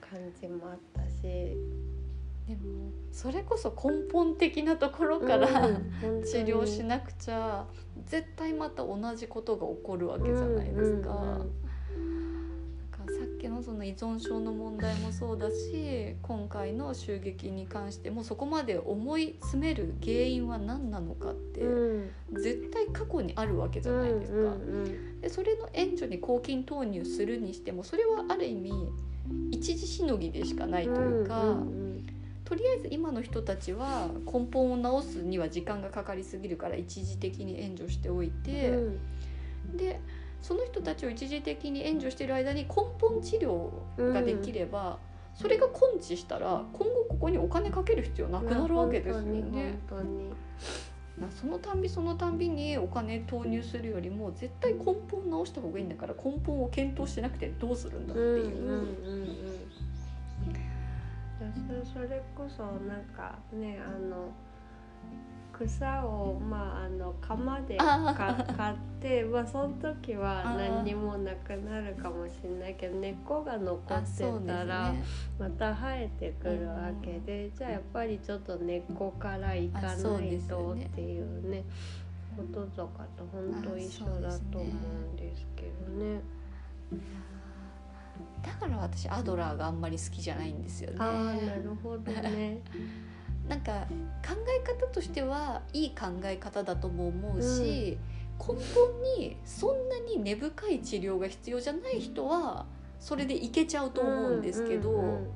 [0.00, 1.56] 感じもあったし
[2.46, 5.48] でもそれこそ根本的なところから、
[6.26, 7.66] 治療しなくちゃ
[8.04, 11.44] 絶対また同じことが起こるわけじゃないですか。
[13.06, 24.38] さっきのその依存症の問題もそうだし今回の襲撃に関してもそこまで思い詰める原因は何なのかって、うん絶対過去にあるわけじゃないですか。
[24.38, 24.46] うんう
[24.88, 28.72] んでそれの援助に公金投入するにしてもそれはある意味
[29.50, 31.42] 一時しのぎでしかないというか。
[31.42, 31.93] うんうん
[32.44, 39.00] とりあえず今の人たちは根本を直すには時間がかかりすぎるから一時的に援助しておいて、うん
[39.76, 39.98] で
[40.42, 43.70] その人たちを一時的に援助している間に根本治療
[44.12, 44.98] ができれば、
[45.34, 49.78] それが根治したら今後ここにお金かける必要なくなるわけですよね。
[49.88, 50.30] 本当に
[51.18, 59.53] なそのたんびそのたんびにお金投入するよりも絶対根本直した方がいいんだから根本を検討しなくてどうするんだってうんうんいう。
[61.84, 64.30] そそれこそなんかねあの
[65.52, 75.02] 草をまああの釜で買って まあその時は何にもなくなるかもしれないけど根っこが残ってたら、ね。
[75.38, 79.96] また生えてくるわけで、じゃあやっぱりちょっと根っこからいかない
[80.48, 81.64] とっていうね
[82.36, 86.20] こととかと本当一緒だと思うんですけどね。
[88.44, 90.96] だから私アドラーがあんまり好きじゃないんですよね。
[91.00, 92.60] ああなるほどね。
[93.48, 93.86] なんか
[94.26, 97.98] 考え方としてはいい考え方だとも思うし、
[98.38, 98.56] 根本
[99.18, 102.64] にそんなに根深い治療が必要じゃない人は
[102.98, 105.26] それでいけちゃうと思うんですけど、うん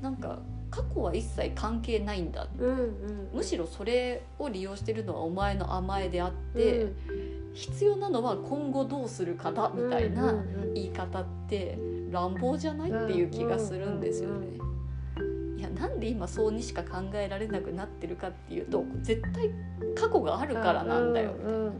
[0.00, 0.38] なんか
[0.70, 3.28] 過去は一切関係ないんだうんうんうん。
[3.34, 6.96] むしろそれを利用してるのはお前の甘えであって、うん。
[7.52, 10.74] 必要なのは今後どうするかだみたいなうんうんうん。
[10.74, 11.76] 言い方って
[12.10, 12.90] 乱暴じゃない？
[12.90, 14.46] っていう気がするんですよね。
[15.56, 19.50] いやなんで今そうにしか考えられなくなってるかっていうと絶対
[19.94, 21.32] 過去があるからなんだよ。
[21.32, 21.72] うんうん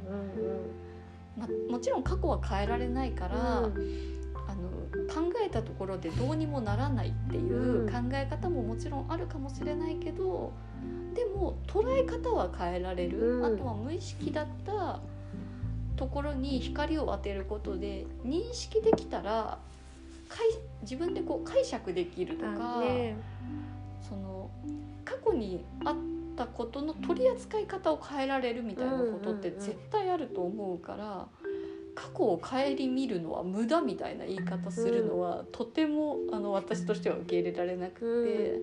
[1.39, 4.21] まもちろん過去は変えられないから、うん。
[4.49, 4.69] あの
[5.07, 10.53] 考えたところでどうにもならないっていう考え方ももちろんあるかもしれないけど
[11.15, 13.45] でも捉え方は変えられる、うん。
[13.47, 15.01] あとは無意識だった
[15.97, 19.59] ところに光を当てることで認識できたら
[20.83, 23.17] 自分でこう解釈できるとか、あね。
[24.09, 24.51] その
[25.05, 25.97] 過去にあっ
[26.37, 31.29] たことの取り扱い方を変えられるみたいなことってうんうんうん絶対あると思うから、
[31.95, 32.57] 過去を顧
[32.89, 38.61] みるのは無駄みたいな言い方するのは、とてもあの私としては受け入れられなくて、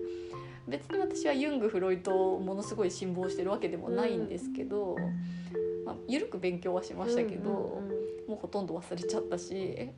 [0.68, 4.96] 別に私はユング・フロイトをものすごい辛抱してるわけでもないんですけど、
[5.84, 8.30] まあ、緩く勉強はしましたけど、うんうんうん。
[8.30, 9.90] もうほとんど忘れちゃったし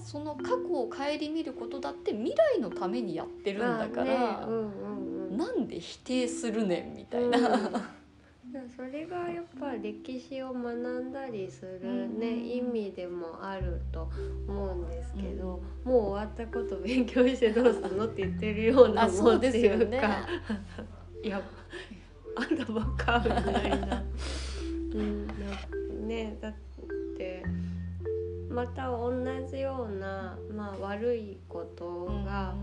[0.00, 0.96] その過去を顧
[1.32, 5.36] みることだって未来のためにやってるんだから、まあねうんうんうん。
[5.36, 7.30] なんで否定するねんみたいうん。
[7.32, 7.40] な。
[8.76, 12.48] それがやっぱ歴史を学んだりするね、うん。
[12.48, 14.08] 意味でもあると
[14.46, 19.96] 思うんですけど、もう終わったこと勉強してどうするのって言ってるようなあそうもんってですよね。
[19.96, 20.26] いうか
[21.24, 21.42] いや
[22.36, 24.04] あんたばっかみたいな。
[24.94, 25.34] うん、な
[26.06, 26.54] ねだっ
[27.16, 27.42] て
[28.54, 29.12] また同
[29.50, 32.54] じような、まあ、悪いことが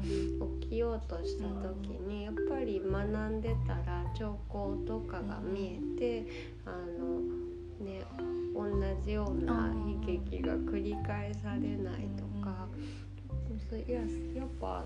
[0.62, 6.26] 起きようとした時にやっぱり学んでたら兆候とかが見えて
[6.66, 7.20] あの
[7.86, 8.02] ね
[8.56, 8.70] 同
[9.04, 12.68] じような悲劇が繰り返されないとか
[13.72, 14.01] そういや
[14.36, 14.84] やっぱ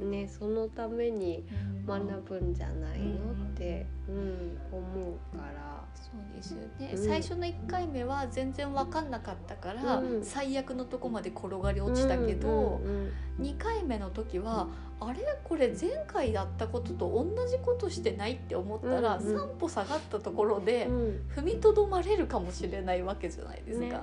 [0.00, 1.44] ねそのために
[1.84, 5.72] 学ぶんじゃないのって、うん、思うから。
[5.94, 7.06] そうですよね、うん。
[7.06, 10.24] 最初の1回目は全然分かんなかったから、うん。
[10.24, 14.68] 最悪のとこまで転がり落ちたけど、うんうん2回目の時は
[15.00, 15.20] あれ？
[15.42, 19.36] これ前回やったことと同じことしてないって思ったら、うんうん。
[19.36, 20.94] 3歩下がったところでうん。
[20.94, 23.84] うん踏みとどまれるかもしれないわけじゃないですか。
[23.84, 23.90] ね。
[23.90, 23.96] で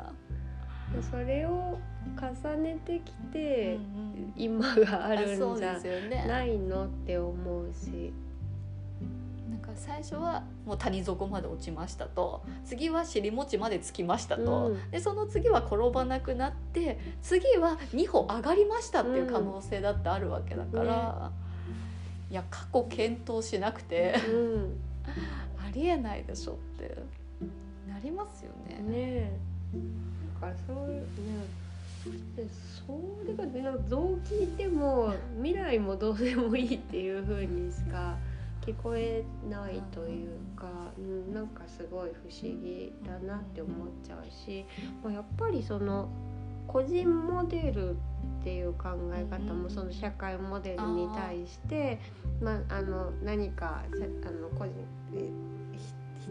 [1.12, 1.80] それを
[2.18, 3.86] 重ねてきて、うんう
[4.28, 4.34] ん。
[4.36, 5.80] 今があるんじゃ
[6.28, 8.14] ないのって思うし。
[9.50, 12.44] なんか最初はもう谷底まで落ちましたと。
[12.66, 14.92] 次は尻餅までつきましたと、うん。
[14.92, 21.32] でその次は転ばなくなって次は2歩上がりましたっていう可能性だってあるわけだから、
[22.30, 24.16] いや過去検討しなくて。
[24.30, 24.80] うん。
[25.58, 26.98] ありえないでしょって。
[27.88, 28.82] なりますよね。
[28.82, 29.32] ね
[30.40, 31.06] かそういうね
[32.36, 32.48] で
[32.88, 38.16] それがねなんかどう聞いても未来もどうでもいいっていう風にしか
[38.66, 40.68] 聞こえないというか、
[40.98, 44.66] うん、なんかすごい不思議だなって思っちゃうし、
[45.04, 46.10] まあ、やっぱりその
[46.68, 47.96] 個人モデルっ
[48.44, 52.00] ていう考え方もその社会モデルに対して、
[52.42, 54.74] まあ、あの何かせあの個人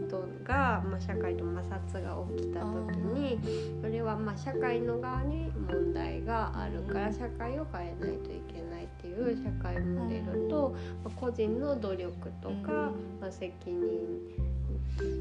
[0.06, 3.38] 人が、まあ、社会と摩擦が起きた時に
[3.80, 14.48] それはまあ社会の側に問題があるから社会を変えないといけないっていう社会モデルと、まあ、個人の努力とか、まあ、責任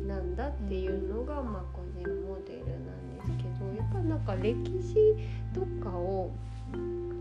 [0.07, 5.15] なんだっていうのが、まあ、個人モデルなんですけどやっぱなんか歴史
[5.53, 6.31] とかを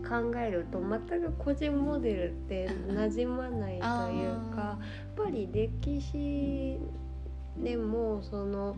[0.07, 4.77] 考えると全く個人モデルって馴染まないというかや
[5.23, 6.79] っぱり歴史
[7.63, 8.75] でもその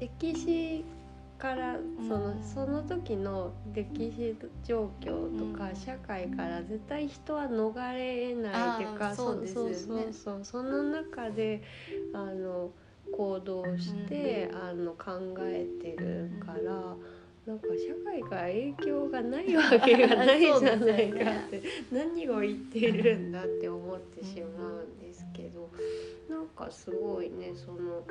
[0.00, 0.84] 歴史
[1.38, 1.76] から
[2.08, 2.42] その,、うん。
[2.42, 5.76] その時の歴史状況とか、うん。
[5.76, 9.74] 社会から絶対人は逃れないっていうかあーそうですよね。
[9.74, 11.62] そうそうそうその中で
[12.14, 12.70] あの
[13.16, 16.96] 行動して、あの考えてるから。
[17.44, 25.68] なんか社会から影響がないわけがないじゃないかって、 何を言ってるんだって思ってしまうんですけど、
[26.32, 28.02] なんかすごいねその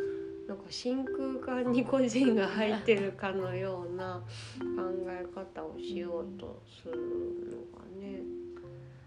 [0.47, 4.21] なんか真空管に個人が入ってるかのような
[4.59, 8.21] 考え方をしようとするのがね。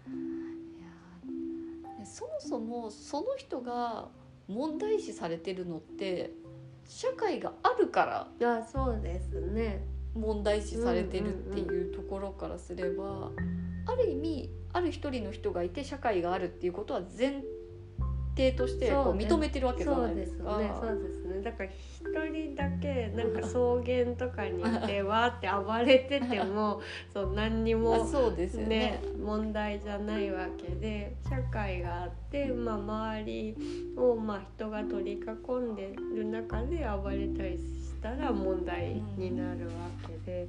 [0.07, 4.09] いやでそもそもその人が
[4.49, 6.31] 問題視されてるのって
[6.85, 9.85] 社会があるからあそうですね。
[10.13, 13.31] 問題視されてるっていうところからすれば、
[13.85, 17.43] ある意味ある一人の人がいて社会があるっていうことは前
[18.35, 20.25] 提としてこう認めてるわけじゃそないでか。
[20.25, 20.73] うですすね。
[20.81, 21.41] そうですね。
[21.41, 26.81] だから一人だけなんか草原とかにいてわーって暴れてても
[27.13, 28.99] そう何にあもそうですね。
[29.17, 33.55] 問題じゃないわけで社会があって、まあ、周り
[33.97, 39.73] を、まあ、人が取り囲んでる中で暴れたりしたら問題になるわ
[40.05, 40.47] けで。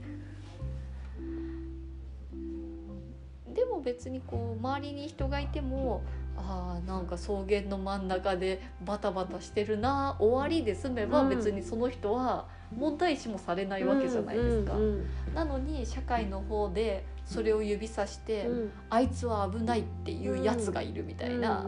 [3.54, 6.02] でも別にこう周りに人がいても
[6.36, 11.28] あーなんか草原の真ん中でバタバタしてるな終わりで済めばうん。
[11.30, 14.74] 別にその人は問題視もされないわけじゃないですか。
[15.34, 18.70] なのに社会の方でそれを指さして、うん。
[18.90, 21.64] あいつは危ないっていうやつがいるみたいな、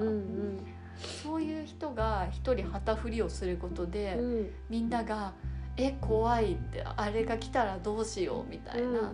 [1.23, 4.25] そういう人が一人旗振りをすることで、うん。
[4.25, 5.33] うんみんなが
[5.77, 9.13] 「え怖い」って「あれが来たらどうしよう」みたいな、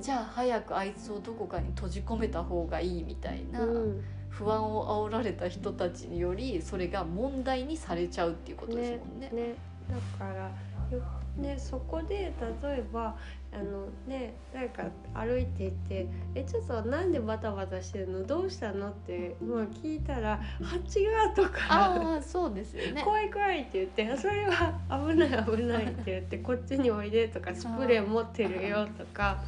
[0.00, 4.00] じゃあ早くあいつをどこかに閉じ込めた方がいいみたいな、うん
[4.38, 9.30] 不安を煽られた人たちによりそれが問題にされちゃうっていうことですもんね。
[9.32, 9.54] ね
[9.90, 10.50] だから
[10.96, 11.02] よ
[11.36, 12.32] ねそこで
[12.62, 13.16] 例えば
[13.52, 14.84] あのね誰か
[15.14, 18.26] 歩いていて「えちょっとなんでバタバタしてるの？
[18.26, 23.02] どうしたの?」って、まあ、聞いたら「蜂が」とかそうですよ「ね。
[23.02, 29.42] 怖い怖い」って言って「それは危ない危ない」って言って「こっちにおいで」とか「スプレー持ってるよ」とか。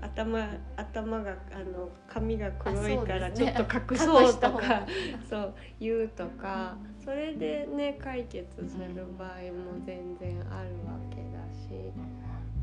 [0.00, 0.46] 頭
[0.76, 4.86] 頭があの髪が黒いからちょっと隠そうとかが。
[5.28, 11.92] そう言うとか、それでね解決する場合も全然あるわけだし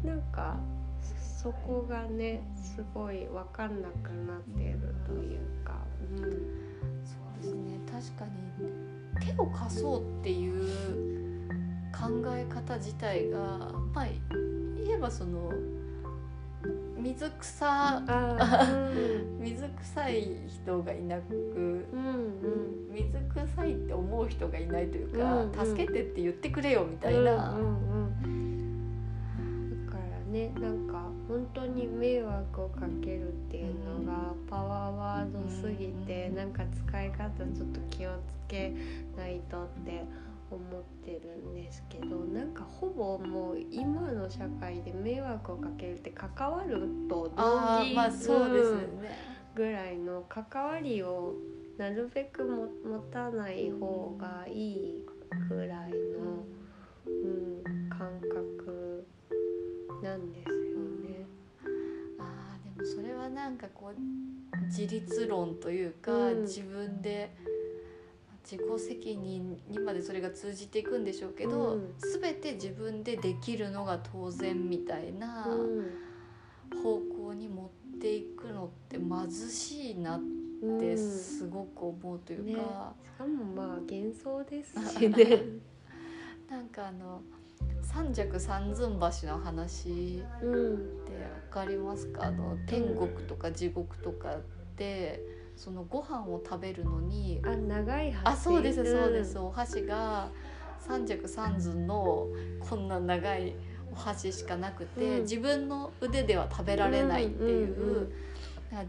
[0.06, 0.58] なんか
[1.44, 5.80] そこがねすごい分かんなくなってるというか、
[6.12, 7.80] うん、そうですね。
[7.92, 11.50] 確かに手を貸そうっていう
[11.92, 13.40] 考え方自体が
[13.94, 14.06] まあ
[14.86, 15.52] 言えばその
[17.06, 18.02] 水草
[19.40, 22.02] 水臭い人がいなくうんう
[22.90, 22.94] ん。
[22.96, 25.66] 水臭いって思う人がいないというか、うんうん。
[25.66, 27.66] 助けてって言ってくれよみたいうんな、うん
[28.24, 36.36] うん、だからねなんか本当に迷惑をかけるっていうのがパワーワードすぎて、うん。
[36.38, 38.16] なんか使い方ちょっと気をつ
[38.48, 38.74] け
[39.16, 40.04] ないとって
[40.56, 47.44] 思ってるんですけどなんかほぼもう今の社会で迷惑をかけるって関わると同
[47.84, 49.36] 義まあそうですよね。
[49.56, 51.34] ぐらいの関わりを
[51.78, 55.06] なるべくも持たない方がいい
[55.50, 56.44] ぐらいの、
[57.06, 59.08] うん、感覚
[60.04, 60.56] なんですよ
[61.10, 61.26] ね。
[62.20, 67.36] あーでもそれはなんかこう自立論というか、うん自分で
[68.50, 71.94] 自己責任にまでそれが通じていくんでしょうけど、うん。
[72.22, 76.82] 全て自分でできるのが当然みたいなうん。
[76.84, 80.22] 方向に持っていくのって貧しいなっ
[80.62, 80.80] うん。
[80.80, 84.74] てすごく思うというか、しかもまあ幻想です。
[85.00, 85.44] し ね。
[86.50, 87.22] なんかあの
[87.82, 90.76] 三尺三寸橋の話うん。
[90.76, 91.12] って
[91.50, 92.26] 分かりますか？
[92.26, 94.42] あの天国とか地獄とかっ
[94.76, 95.22] て
[95.56, 98.28] そのご飯を食べるのにあ長い箸。
[98.28, 100.30] あそうですそうです、んお箸が
[100.80, 102.28] 三尺三寸の
[102.60, 103.56] こんな長い
[103.92, 105.22] お箸しかなくて、うん。
[105.22, 107.80] 自分の腕では食べられないっていう。
[107.80, 108.12] うんうんうん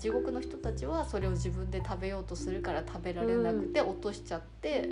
[0.01, 4.89] 地獄の人たちはそれを自分で食べようとするから食べられなくて落としちゃって、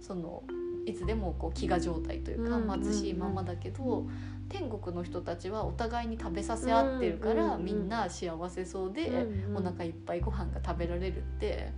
[0.00, 0.42] その
[0.84, 2.82] いつでもこう飢餓状態というかうんうんうん。
[2.82, 4.04] 貧しいままだけど、
[4.52, 11.72] 天国の人たちはお互いに食べさせ合ってるから、みんな幸せそうで、うんうんお腹いっぱいご飯が食べられるって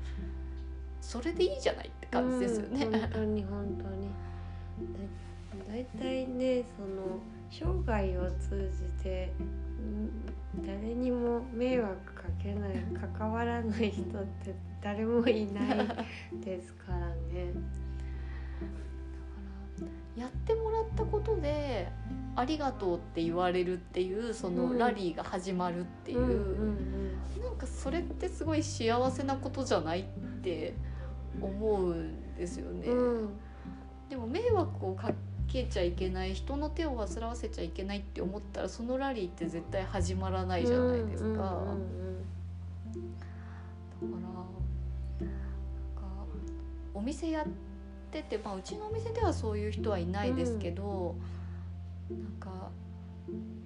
[1.01, 2.85] それでいいじゃないって感じですよね。
[2.85, 4.09] うん本当に本当に。
[5.67, 7.21] だだいたいねその
[7.51, 9.33] 生涯を通じて
[9.81, 12.71] ん誰にも迷惑かけない
[13.19, 15.89] 関わらない人って誰もいない
[16.45, 17.53] ですからね。
[20.17, 21.89] やってもらったことで
[22.37, 26.31] 「ありがとう」って言われるっていうそのラリーが始まるっていう、うんう
[26.71, 27.05] ん
[27.45, 30.05] なんかそれってすごい幸せなことじゃないっ
[30.43, 30.75] て
[31.41, 32.87] 思うんですよね。
[34.09, 35.13] でも迷惑をか
[35.47, 41.43] けちゃいけない人の手を煩わせちゃいけないって思ったらそのラリーって絶対始まらないじゃないですか。
[41.43, 41.77] だから
[46.95, 47.47] お店やっ
[48.23, 51.17] てて、まあ、うちのお店ではそういう人はいないですけど、
[52.11, 52.71] なんか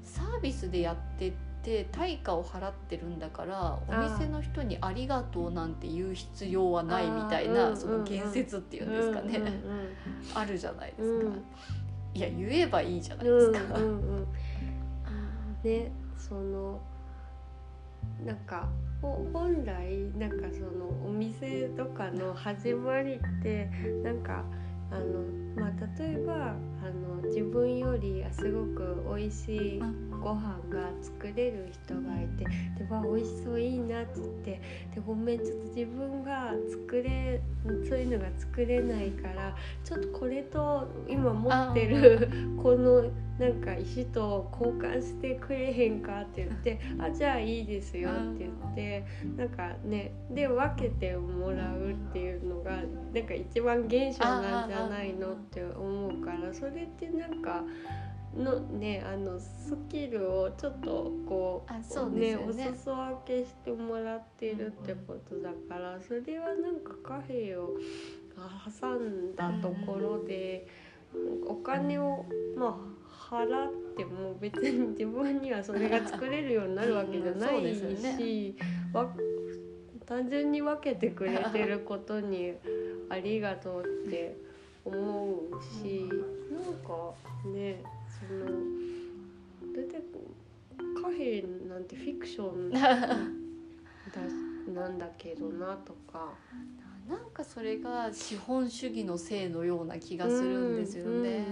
[0.02, 1.32] サービスでやって
[1.62, 9.52] て対価を払ってるんだからお店の人に「ありがとう」なんて言う必要はないみたいな、うんその言説っていうんですかね、うんうん
[10.34, 11.26] あるじゃないですか。
[11.26, 11.44] うん。
[12.14, 13.78] いや言えばいいじゃないうんですか。
[13.78, 13.86] うんう
[14.20, 14.26] ん
[15.62, 16.80] ねその
[18.24, 18.68] なんか
[19.00, 23.70] 本来なんかそのお店とかの始まりって
[24.02, 24.44] なんか
[24.90, 25.22] あの
[25.56, 29.82] まあ例えばあの自分よりあすごく美味しい
[30.22, 32.44] ご飯が作れる人がいて
[32.78, 34.50] でわ美味しそういいなって言って
[34.94, 37.40] でごめんちょっと自分が作れ
[37.88, 39.54] そういうのが作れないから
[39.84, 42.28] ちょっとこれと今持ってる
[42.62, 49.04] このなんか石と交換してくれへんかって言って「あじゃあいいですよ」って言って
[49.36, 52.82] なんかねで分けてもらうっていうのが
[53.14, 57.62] なんか一番原初なんじゃないのって思うからそれってなんか。
[58.36, 62.68] のねあのスキルをちょっとこうあそうですよね。
[62.70, 67.74] お裾分けしてもらってるってことだからそれはなんか貨幣を
[68.36, 70.66] あ挟んだところで
[71.46, 72.78] お金をま
[73.30, 77.66] あ払っても別に自分にはそれが作れるようになるわけじゃなうん。
[77.66, 78.56] いそうですよし、
[78.92, 79.08] わ
[80.06, 82.52] 単純に分けてくれてることに
[83.10, 84.36] ありがとうって
[84.88, 86.08] 思うし
[86.50, 87.14] なんか
[87.52, 88.46] ねその
[89.74, 90.02] 出て
[91.00, 92.80] 貨幣なんてフィクションだ
[94.74, 96.32] なんだけどなとか。
[97.08, 101.46] なんかそれが資本主義のせいのような気がするんですよね。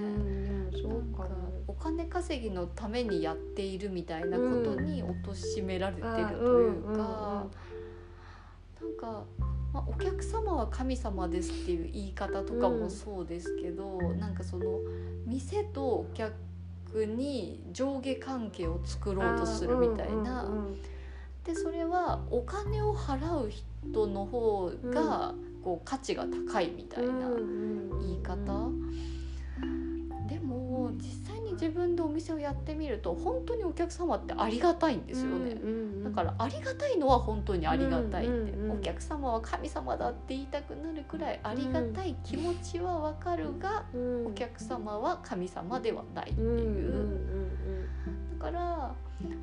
[0.70, 1.26] そうか
[1.66, 7.50] お金稼ぎのためにやっているみたいなことに貶められてるというか、あうんうんうん
[8.78, 9.24] なんか、
[9.76, 14.64] まあ、お客様は神様ですっていう言い方とかもそうですけど、なんかその
[15.26, 16.34] 店とお客
[17.04, 20.44] に上下関係を作ろうとするみたいな。
[20.44, 20.76] うんうんうん
[21.44, 27.12] でそれはお金を払う人の方がこう価値が高いみたいな
[28.00, 28.68] 言い方、
[30.28, 35.56] でも実際に自分でお店をやってみると本当にお客様ってありがたいんですよね。
[36.04, 44.26] だからありがたいのは本当にありがたいって、うんうんうんお客様は神様だって言いたくなるくらいありがたい気持ちはわかるが、うん。
[44.26, 46.44] お客様は神様ではないってう。
[46.44, 48.38] んうんいう。
[48.38, 48.94] だから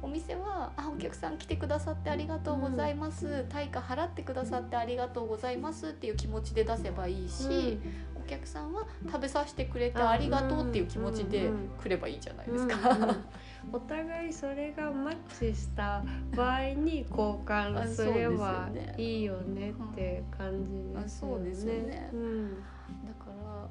[0.01, 7.79] お店は「あお客さん来てくださってありがとうございます、対価払ってくださってありがとうございます」っていう気持ちで出せばいいし、
[8.25, 11.49] お客さんは食べさせてくれてありがとうっていう気持ちで
[11.81, 12.89] 来ればいいじゃないですか。
[12.89, 13.15] うんうん
[13.71, 16.03] お互いそれがマッチした
[16.35, 21.35] 場合に交換すればいいよねって感じですよね。
[21.35, 22.09] あそうですよね。
[22.13, 22.55] うん。
[22.55, 22.59] だ
[23.17, 23.67] から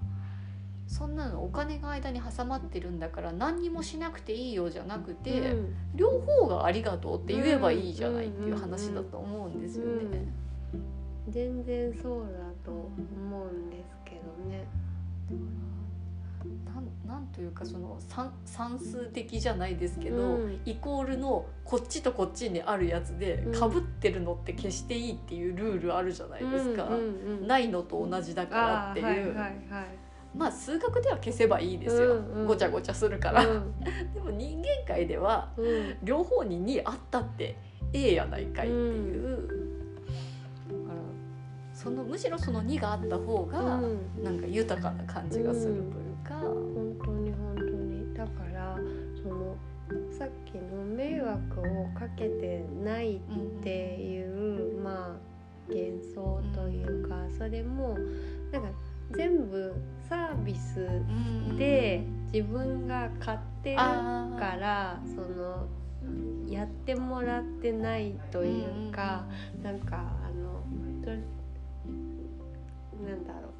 [0.86, 5.76] そんなのお金が間に挟まってるんだから何にもしなくていいよじゃなくて、うん。
[5.94, 10.26] 両方がありがとうって言えばいいじゃないっていう話だと思うんですよね。
[11.28, 13.81] 全然そうだと思うんで
[14.48, 14.66] ね。
[16.66, 20.60] なんなんというかその算算数的じゃないですけど、うん。
[20.64, 23.60] イコールのこっちとこっちにあるやつでうん。
[23.60, 26.98] かぶってるのって消していいっていうルールあるじゃないですか、うんうん
[27.40, 27.46] うん。
[27.46, 29.58] ないのと同じだからっていう、あーはいはいはい。
[30.34, 32.46] まあ数学では消せばいいですよ、うんうん。
[32.46, 33.80] ごちゃごちゃするから、うん。
[34.14, 35.96] でも人間界ではうん。
[36.02, 37.56] 両方に2あったって
[37.92, 39.61] ええやないかいっていう、
[41.82, 44.24] そのむしろその2があった方がうん。
[44.24, 48.14] なんか豊かな感じがするというか、本当に本当に。
[48.14, 48.78] だから
[49.22, 49.56] その
[50.16, 51.64] さっきの迷惑を
[51.98, 53.20] かけてないっ
[53.62, 55.32] ていう、まあ
[55.68, 57.98] 幻想というか、それも
[58.52, 58.68] なんか
[59.16, 59.74] 全部
[60.08, 60.86] サービス
[61.58, 65.66] で自分が買ってるからその
[66.48, 69.24] やってもらってないというか、
[69.62, 70.62] なんかあの
[71.04, 71.10] と
[73.04, 73.52] なんだろう。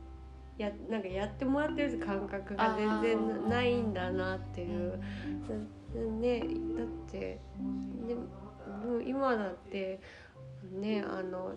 [0.63, 5.01] やなんかやってもらってる感覚が全然ないんだなっていう。
[6.21, 7.39] ねだってで
[8.09, 10.01] でも今だって
[10.73, 11.53] ねあの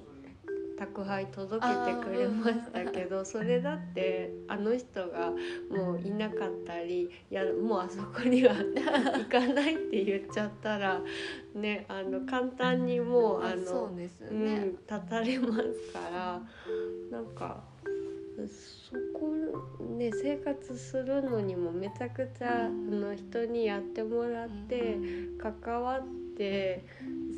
[0.77, 5.31] 宅配届けてくれましたけどそれだってあの人が
[5.71, 10.99] もういなかったりいやもうあそこには行かないって言っちゃったら
[11.53, 16.41] ねあの簡単にもうあのそうですようね、ん、立たれますから
[17.09, 17.63] なんか
[18.37, 19.33] そこ
[19.97, 22.93] ね生活するのにもめちゃくちゃ、うん。
[22.93, 24.97] あの人にやってもらって
[25.37, 26.07] 関わっ
[26.37, 26.83] て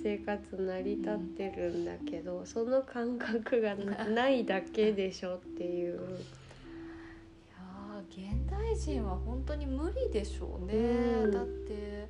[0.01, 5.95] 生活成り立ってるんだけどその感覚がなないだけでしょっていう。
[5.95, 11.31] いやー現代人は本当に無理でしょうね、うん。
[11.31, 12.09] だって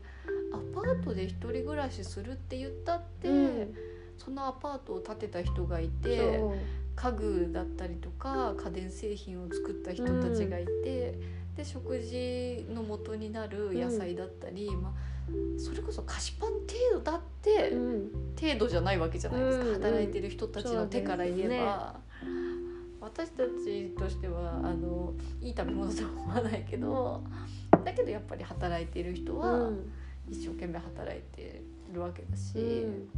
[0.53, 3.73] アパートで一人暮らしするって言ったって、うん。
[4.17, 6.41] そのアパートを建てた人がいて
[6.97, 11.17] 家具だったりとか家電製品を作った人たちがいて、
[11.55, 14.93] で食事の元になる野菜だったり、まあ、
[15.59, 18.11] それこそ菓子パン程度だって、うん。
[18.39, 21.99] 程度じゃないわけじゃないですか、うんうん働いてる人たちの手から言えば、
[22.99, 27.23] 私たちとしてはあのいい食べ物とは思わないけど
[27.85, 29.91] だけどやっぱり働いてる人はうん。
[30.29, 31.61] 一生懸命働いて
[31.93, 33.09] るわけだし、うん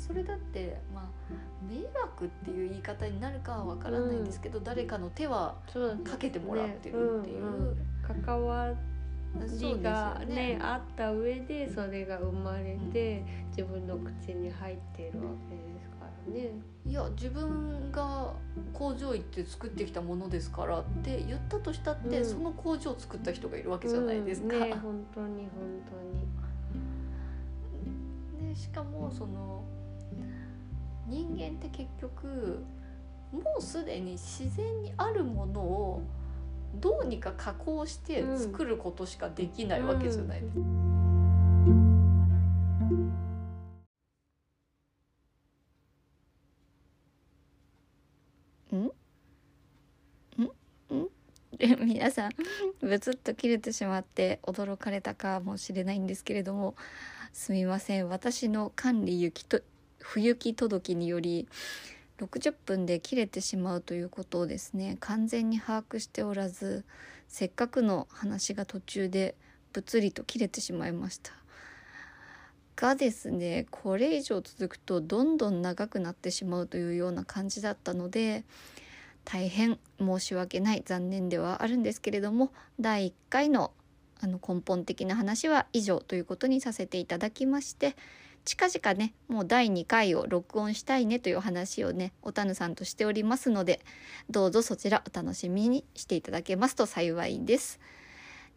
[0.00, 1.04] それだってまあ
[1.70, 5.56] 迷惑っていう言い方になるかはわからないんですけど、誰かの手は
[6.04, 7.44] かけてもらってるっていう。
[7.44, 7.68] ねうん。
[7.68, 7.76] うん。
[8.24, 8.72] 関わ
[9.36, 16.50] りがねあった上でそれが生まれて自分の口に入っているわけですからね。
[16.86, 18.32] いや自分が
[18.72, 22.24] 工場行って作ってきたものですからって言ったとしたって、うん。
[22.24, 24.56] その工場を作った人がいるわけじゃないですか。
[24.56, 24.62] うん。
[24.62, 25.80] ね本当に本
[28.50, 29.62] ね、しかもその
[31.10, 32.64] 人間って結局
[33.32, 36.02] もうすでに自然にあるものを
[36.76, 40.62] どうにか加工して作ることしかできないわけじゃないですか。
[51.84, 52.30] 皆さん
[52.80, 56.74] ブツッと切れてしまって驚かれたかもしれないんですけれども
[57.32, 58.08] すみません。
[58.08, 59.60] 私の管理行きと
[60.00, 61.48] 不行き届きにより
[62.18, 66.84] 60分で切れてしまうということをですね完全に把握しておらず
[67.28, 69.34] せっかくの話が途中で
[69.72, 71.32] ぶつりと切れてしまいました。
[72.76, 78.44] がですねこれ以上続くとどんどん長くなってしまうというような感じだったので
[79.24, 83.72] 大変申し訳ない残念ではあるんですけれども第1回の
[84.22, 87.96] あの根本的な話は以上ということにさせていただきまして
[88.44, 93.80] 近々ねもう第2回を録音したいねという話をねおたぬさんとしておりますので
[94.30, 97.80] どうぞそちらお楽しみにしていただけますと幸いです。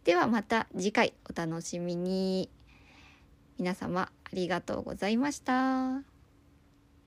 [0.04, 2.50] ではまた次回お楽しみに
[3.58, 6.13] 皆様ありがとうございました。